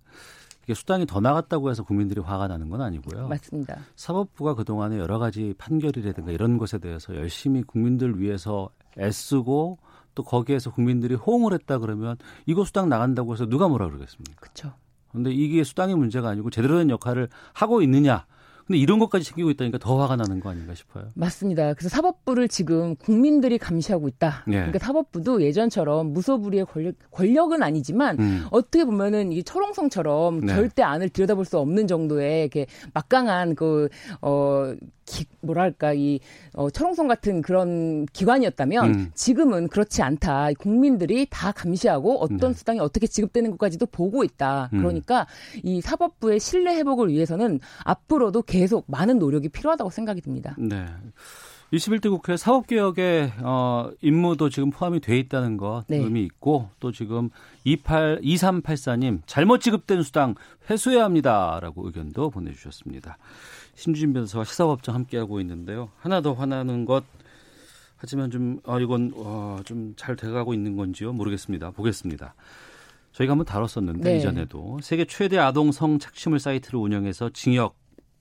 [0.64, 3.28] 이게 수당이 더 나갔다고 해서 국민들이 화가 나는 건 아니고요.
[3.28, 3.80] 맞습니다.
[3.96, 9.78] 사법부가 그동안에 여러 가지 판결이라든가 이런 것에 대해서 열심히 국민들 위해서 애쓰고
[10.16, 14.40] 또 거기에서 국민들이 호응을 했다 그러면 이거 수당 나간다고 해서 누가 뭐라 그러겠습니까?
[14.40, 14.74] 그렇죠.
[15.12, 18.26] 근데 이게 수당의 문제가 아니고 제대로 된 역할을 하고 있느냐
[18.66, 21.12] 근데 이런 것까지 챙기고 있다니까 더 화가 나는 거 아닌가 싶어요.
[21.14, 21.74] 맞습니다.
[21.74, 24.44] 그래서 사법부를 지금 국민들이 감시하고 있다.
[24.48, 24.52] 예.
[24.54, 28.46] 그러니까 사법부도 예전처럼 무소불위의 권력, 권력 은 아니지만 음.
[28.50, 30.56] 어떻게 보면은 이 철옹성처럼 네.
[30.56, 33.88] 절대 안을 들여다볼 수 없는 정도의 이렇게 막강한 그,
[34.22, 34.74] 어,
[35.06, 36.20] 기, 뭐랄까, 이,
[36.54, 39.12] 어, 철옹성 같은 그런 기관이었다면 음.
[39.14, 40.50] 지금은 그렇지 않다.
[40.58, 42.54] 국민들이 다 감시하고 어떤 네.
[42.54, 44.70] 수당이 어떻게 지급되는 것까지도 보고 있다.
[44.74, 44.80] 음.
[44.80, 45.28] 그러니까
[45.64, 50.56] 이 사법부의 신뢰 회복을 위해서는 앞으로도 계속 많은 노력이 필요하다고 생각이 듭니다.
[50.58, 50.86] 네.
[51.74, 55.98] 21대 국회 사법개혁의 어, 임무도 지금 포함이 돼 있다는 것 네.
[55.98, 57.30] 의미 있고 또 지금
[57.64, 60.36] 28, 2384님 잘못 지급된 수당
[60.70, 63.18] 회수해야 합니다라고 의견도 보내주셨습니다.
[63.76, 65.90] 신주진 변호사와 시사법정 함께하고 있는데요.
[65.98, 67.04] 하나 더 화나는 것
[67.98, 71.72] 하지만 좀 아, 이건 어, 좀잘 돼가고 있는 건지요 모르겠습니다.
[71.72, 72.36] 보겠습니다.
[73.12, 74.18] 저희가 한번 다뤘었는데 네.
[74.18, 77.78] 이전에도 세계 최대 아동 성 착취물 사이트를 운영해서 징역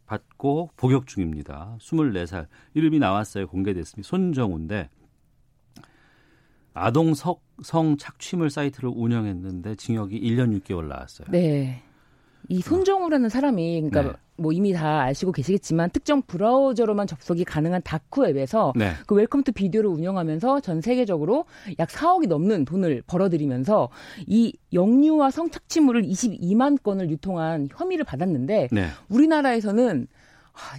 [0.06, 1.76] 받고 복역 중입니다.
[1.80, 3.46] 24살 이름이 나왔어요.
[3.48, 4.06] 공개됐습니다.
[4.06, 4.88] 손정우인데
[6.74, 11.28] 아동 석, 성 착취물 사이트를 운영했는데 징역이 1년 6개월 나왔어요.
[11.30, 11.82] 네.
[12.48, 14.18] 이 손정우라는 사람이 그러니까 네.
[14.36, 18.92] 뭐 이미 다 아시고 계시겠지만 특정 브라우저로만 접속이 가능한 다크 웹에서 네.
[19.06, 21.44] 그 웰컴 투 비디오를 운영하면서 전 세계적으로
[21.78, 23.88] 약 4억이 넘는 돈을 벌어들이면서
[24.26, 28.86] 이 영유아 성착취물을 22만 건을 유통한 혐의를 받았는데 네.
[29.08, 30.08] 우리나라에서는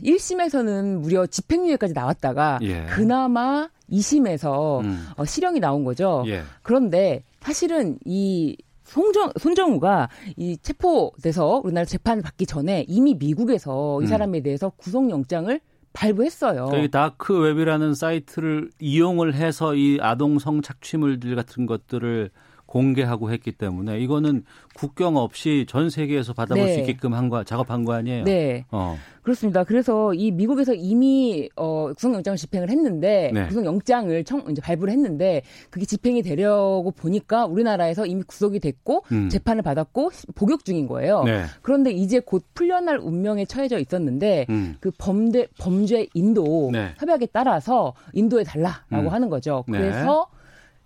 [0.03, 2.85] 1심에서는 무려 집행유예까지 나왔다가 예.
[2.85, 5.07] 그나마 2심에서 음.
[5.17, 6.23] 어, 실형이 나온 거죠.
[6.27, 6.43] 예.
[6.61, 8.55] 그런데 사실은 이
[8.85, 14.07] 송정, 손정우가 이 체포돼서 우리나라 재판을 받기 전에 이미 미국에서 이 음.
[14.07, 15.59] 사람에 대해서 구속영장을
[15.93, 16.67] 발부했어요.
[16.71, 22.29] 그 다크 웹이라는 사이트를 이용을 해서 이 아동 성 착취물들 같은 것들을
[22.75, 24.43] 공개하고 했기 때문에 이거는
[24.75, 26.73] 국경 없이 전 세계에서 받아볼 네.
[26.73, 28.25] 수 있게끔 한 거, 작업한 거 아니에요?
[28.25, 28.65] 네.
[28.69, 28.97] 어.
[29.21, 29.63] 그렇습니다.
[29.63, 33.47] 그래서 이 미국에서 이미 어 구속영장을 집행을 했는데 네.
[33.47, 39.29] 구속영장을 청 이제 발부를 했는데 그게 집행이 되려고 보니까 우리나라에서 이미 구속이 됐고 음.
[39.29, 41.23] 재판을 받았고 복역 중인 거예요.
[41.23, 41.45] 네.
[41.61, 44.75] 그런데 이제 곧 풀려날 운명에 처해져 있었는데 음.
[44.81, 46.93] 그 범죄 범죄 인도 네.
[46.99, 49.07] 협약에 따라서 인도에 달라라고 음.
[49.07, 49.63] 하는 거죠.
[49.69, 49.77] 네.
[49.77, 50.27] 그래서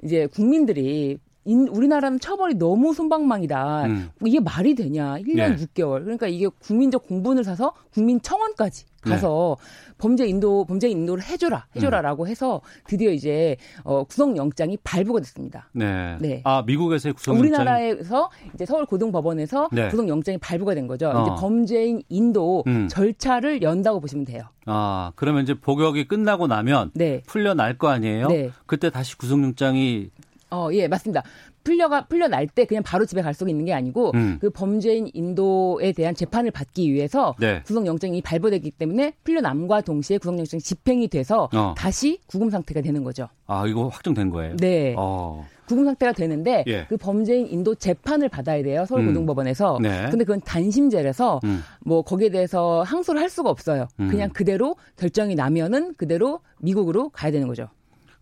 [0.03, 1.17] 이제 국민들이
[1.49, 3.85] 인, 우리나라는 처벌이 너무 손방망이다.
[3.85, 4.09] 음.
[4.23, 5.17] 이게 말이 되냐?
[5.17, 5.55] 1년 네.
[5.55, 6.03] 6개월.
[6.03, 9.57] 그러니까 이게 국민적 공분을 사서 국민청원까지 가서
[9.97, 11.77] 범죄 인도 범죄 인도를 해줘라 음.
[11.77, 15.69] 해줘라라고 해서 드디어 이제 어, 구속영장이 발부가 됐습니다.
[15.73, 16.17] 네.
[16.19, 16.41] 네.
[16.43, 19.87] 아, 미국에서의 구속영장 우리나라에서 이제 서울 고등법원에서 네.
[19.89, 21.09] 구속영장이 발부가 된 거죠.
[21.09, 21.21] 어.
[21.21, 22.87] 이제 범죄인 인도 음.
[22.89, 24.43] 절차를 연다고 보시면 돼요.
[24.65, 27.21] 아, 그러면 이제 복역이 끝나고 나면 네.
[27.25, 28.27] 풀려날 거 아니에요?
[28.27, 28.51] 네.
[28.65, 30.11] 그때 다시 구속영장이
[30.51, 31.23] 어, 예, 맞습니다.
[31.63, 34.37] 풀려가 풀려날 때 그냥 바로 집에 갈 수가 있는 게 아니고 음.
[34.39, 37.61] 그 범죄인 인도에 대한 재판을 받기 위해서 네.
[37.63, 41.73] 구속영장이 발부되기 때문에 풀려남과 동시에 구속영장이 집행이 돼서 어.
[41.77, 43.27] 다시 구금 상태가 되는 거죠.
[43.45, 44.55] 아, 이거 확정된 거예요?
[44.57, 44.95] 네.
[44.97, 45.45] 어.
[45.67, 46.85] 구금 상태가 되는데 예.
[46.89, 49.07] 그 범죄인 인도 재판을 받아야 돼요 서울 음.
[49.07, 49.77] 고등법원에서.
[49.79, 50.07] 네.
[50.09, 51.61] 근데 그건 단심제라서 음.
[51.85, 53.87] 뭐 거기에 대해서 항소를 할 수가 없어요.
[53.99, 54.07] 음.
[54.07, 57.67] 그냥 그대로 결정이 나면은 그대로 미국으로 가야 되는 거죠.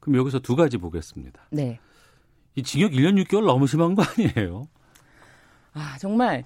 [0.02, 1.48] 그럼 여기서 두 가지 보겠습니다.
[1.52, 1.80] 네.
[2.58, 4.68] 이 징역 1년 6개월 너무 심한 거 아니에요?
[5.76, 6.44] 아, 정말,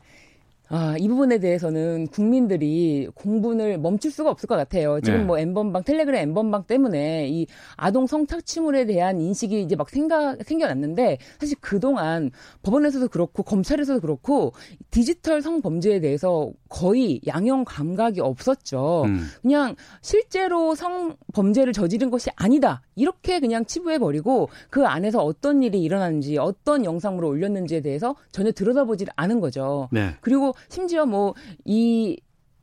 [0.74, 5.02] 아, 이 부분에 대해서는 국민들이 공분을 멈출 수가 없을 것 같아요.
[5.02, 5.26] 지금 네.
[5.26, 7.46] 뭐 엠번방, 텔레그램 엠번방 때문에 이
[7.76, 12.32] 아동 성착취물에 대한 인식이 이제 막 생각, 생겨났는데 사실 그동안
[12.64, 14.54] 법원에서도 그렇고 검찰에서도 그렇고
[14.92, 19.04] 디지털 성범죄에 대해서 거의 양형 감각이 없었죠.
[19.08, 19.28] 음.
[19.42, 22.82] 그냥 실제로 성범죄를 저지른 것이 아니다.
[22.96, 29.10] 이렇게 그냥 치부해 버리고 그 안에서 어떤 일이 일어났는지 어떤 영상으로 올렸는지에 대해서 전혀 들여다보질
[29.18, 29.90] 않은 거죠.
[29.92, 30.12] 네.
[30.22, 32.18] 그리고 심지어 뭐이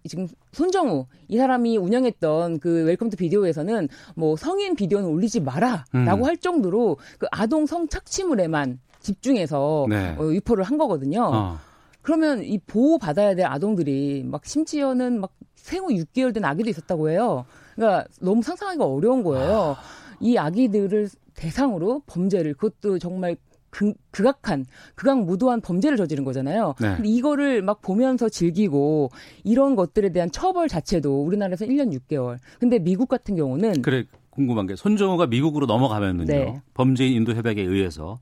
[0.08, 6.24] 지금 손정우 이 사람이 운영했던 그 웰컴 투 비디오에서는 뭐 성인 비디오는 올리지 마라라고 음.
[6.24, 10.16] 할 정도로 그 아동 성착취물에만 집중해서 네.
[10.18, 11.30] 어, 유포를 한 거거든요.
[11.32, 11.58] 어.
[12.02, 17.44] 그러면 이 보호 받아야 될 아동들이 막 심지어는 막 생후 6개월 된 아기도 있었다고 해요.
[17.74, 19.76] 그러니까 너무 상상하기가 어려운 거예요.
[20.20, 23.36] 이 아기들을 대상으로 범죄를 그것도 정말
[23.70, 26.74] 극, 극악한 극악 무도한 범죄를 저지른 거잖아요.
[26.80, 26.96] 네.
[26.96, 29.10] 근데 이거를 막 보면서 즐기고
[29.44, 32.38] 이런 것들에 대한 처벌 자체도 우리나라에서 1년 6개월.
[32.58, 36.62] 근데 미국 같은 경우는 그래 궁금한 게 손정우가 미국으로 넘어가면은요 네.
[36.74, 38.18] 범죄인 인도 협약에 의해서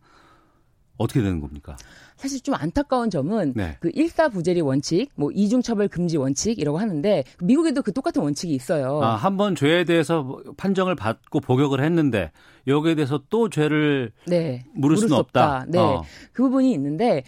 [0.97, 1.77] 어떻게 되는 겁니까?
[2.17, 3.77] 사실 좀 안타까운 점은 네.
[3.81, 9.01] 그 일사부재리 원칙, 뭐 이중처벌 금지 원칙 이라고 하는데 미국에도 그 똑같은 원칙이 있어요.
[9.03, 12.33] 아, 한 번 죄에 대해서 뭐 판정을 받고 복역을 했는데
[12.67, 14.65] 여기에 대해서 또 죄를 네.
[14.75, 15.67] 물을 수는 수 없다.
[15.69, 15.79] 네.
[15.79, 16.03] 어.
[16.33, 17.23] 그 부분이 있는데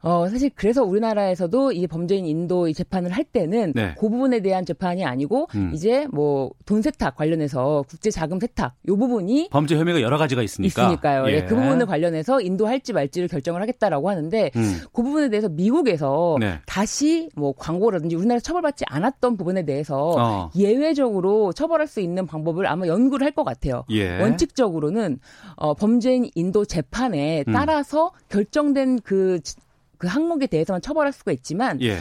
[0.00, 3.94] 어, 사실 그래서 우리나라에서도 이 범죄인 인도 이 재판을 할 때는 네.
[3.98, 5.72] 그 부분에 대한 재판이 아니고 음.
[5.74, 10.82] 이제 뭐 돈 세탁 관련해서 국제 자금 세탁 요 부분이 범죄 혐의가 여러 가지가 있으니까.
[10.84, 11.28] 있으니까요.
[11.30, 11.36] 예.
[11.36, 11.44] 예.
[11.44, 14.80] 그 부분을 관련해서 인도할지 말지를 결정을 하겠다라고 하는데 음.
[14.92, 16.60] 그 부분에 대해서 미국에서 네.
[16.66, 20.50] 다시 뭐 광고라든지 우리나라 처벌받지 않았던 부분에 대해서 어.
[20.56, 23.84] 예외적으로 처벌할 수 있는 방법을 아마 연구를 할 것 같아요.
[23.90, 24.20] 예.
[24.20, 25.20] 원칙적으로는
[25.56, 27.52] 어, 범죄인 인도 재판에 음.
[27.52, 29.38] 따라서 결정된 그,
[29.98, 31.98] 그 항목에 대해서만 처벌할 수가 있지만 예.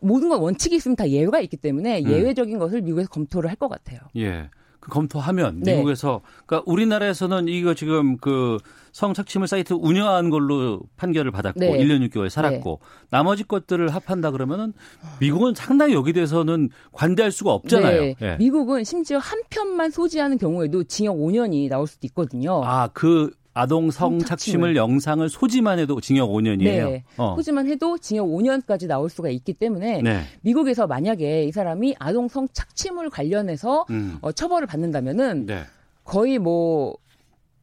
[0.00, 2.08] 모든 건 원칙이 있으면 다 예외가 있기 때문에 음.
[2.10, 4.00] 예외적인 것을 미국에서 검토를 할 것 같아요.
[4.16, 4.48] 예.
[4.80, 5.76] 그 검토하면 네.
[5.76, 8.56] 미국에서 그러니까 우리나라에서는 이거 지금 그
[8.92, 11.70] 성착취물 사이트 운영한 걸로 판결을 받았고 네.
[11.84, 12.80] 1년 6개월 살았고
[13.10, 14.72] 나머지 것들을 합한다 그러면은
[15.20, 18.00] 미국은 상당히 여기 대해서는 관대할 수가 없잖아요.
[18.00, 18.14] 네.
[18.22, 18.36] 예.
[18.38, 22.62] 미국은 심지어 한 편만 소지하는 경우에도 징역 5년이 나올 수도 있거든요.
[22.64, 26.90] 아, 그 아동 성착취물 영상을 소지만 해도 징역 5년이에요.
[26.90, 27.04] 네.
[27.16, 27.34] 어.
[27.36, 30.22] 소지만 해도 징역 5년까지 나올 수가 있기 때문에 네.
[30.42, 34.18] 미국에서 만약에 이 사람이 아동 성착취물 관련해서 음.
[34.20, 35.64] 어, 처벌을 받는다면은 네.
[36.04, 36.96] 거의 뭐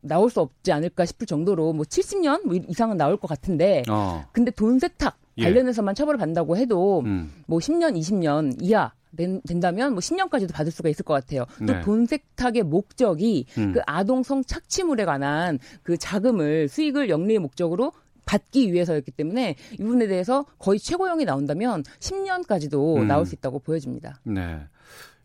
[0.02, 4.26] 나올 수 없지 않을까 싶을 정도로 뭐 70년 뭐 이상은 나올 것 같은데 어.
[4.32, 5.44] 근데 돈 세탁 예.
[5.44, 7.32] 관련해서만 처벌을 받는다고 해도 음.
[7.46, 11.46] 뭐 10년, 20년 이하 된, 된다면 뭐 10년까지도 받을 수가 있을 것 같아요.
[11.60, 11.80] 네.
[11.80, 13.74] 또돈 세탁의 목적이 음.
[13.74, 17.92] 그 아동 성 착취물에 관한 그 자금을 수익을 영리의 목적으로
[18.26, 23.08] 받기 위해서였기 때문에 이 부분에 대해서 거의 최고형이 나온다면 10년까지도 음.
[23.08, 24.20] 나올 수 있다고 보여집니다.
[24.24, 24.60] 네.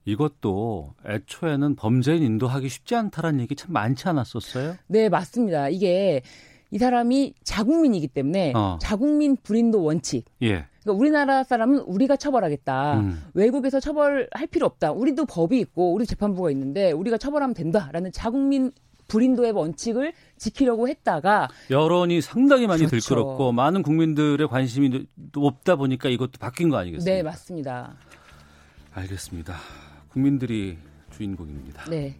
[0.04, 4.76] 이것도 애초에는 범죄인 인도하기 쉽지 않다라는 얘기 참 많지 않았었어요?
[4.88, 5.68] 네, 맞습니다.
[5.68, 6.22] 이게
[6.72, 8.78] 이 사람이 자국민이기 때문에 어.
[8.80, 10.24] 자국민 불인도 원칙.
[10.40, 10.64] 예.
[10.82, 12.98] 그러니까 우리나라 사람은 우리가 처벌하겠다.
[12.98, 13.22] 음.
[13.34, 14.92] 외국에서 처벌할 필요 없다.
[14.92, 18.72] 우리도 법이 있고 우리 재판부가 있는데 우리가 처벌하면 된다라는 자국민
[19.06, 23.08] 불인도의 원칙을 지키려고 했다가 여론이 상당히 많이 그렇죠.
[23.08, 27.14] 들끓었고 많은 국민들의 관심이 높다 보니까 이것도 바뀐 거 아니겠습니까?
[27.14, 27.94] 네, 맞습니다.
[28.94, 29.56] 알겠습니다.
[30.08, 30.78] 국민들이
[31.10, 31.84] 주인공입니다.
[31.90, 32.16] 네.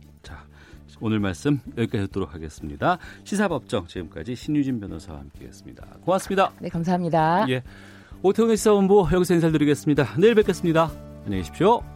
[1.03, 2.99] 자, 오늘 말씀 여기까지 듣도록 하겠습니다.
[3.25, 5.87] 시사법정 지금까지 신유진 변호사와 함께했습니다.
[6.05, 6.53] 고맙습니다.
[6.61, 7.47] 네, 감사합니다.
[7.51, 7.63] 예,
[8.23, 10.17] 오태훈의 시사본부 여기서 인사드리겠습니다.
[10.19, 10.91] 내일 뵙겠습니다.
[11.25, 11.92] 안녕히 계십시오.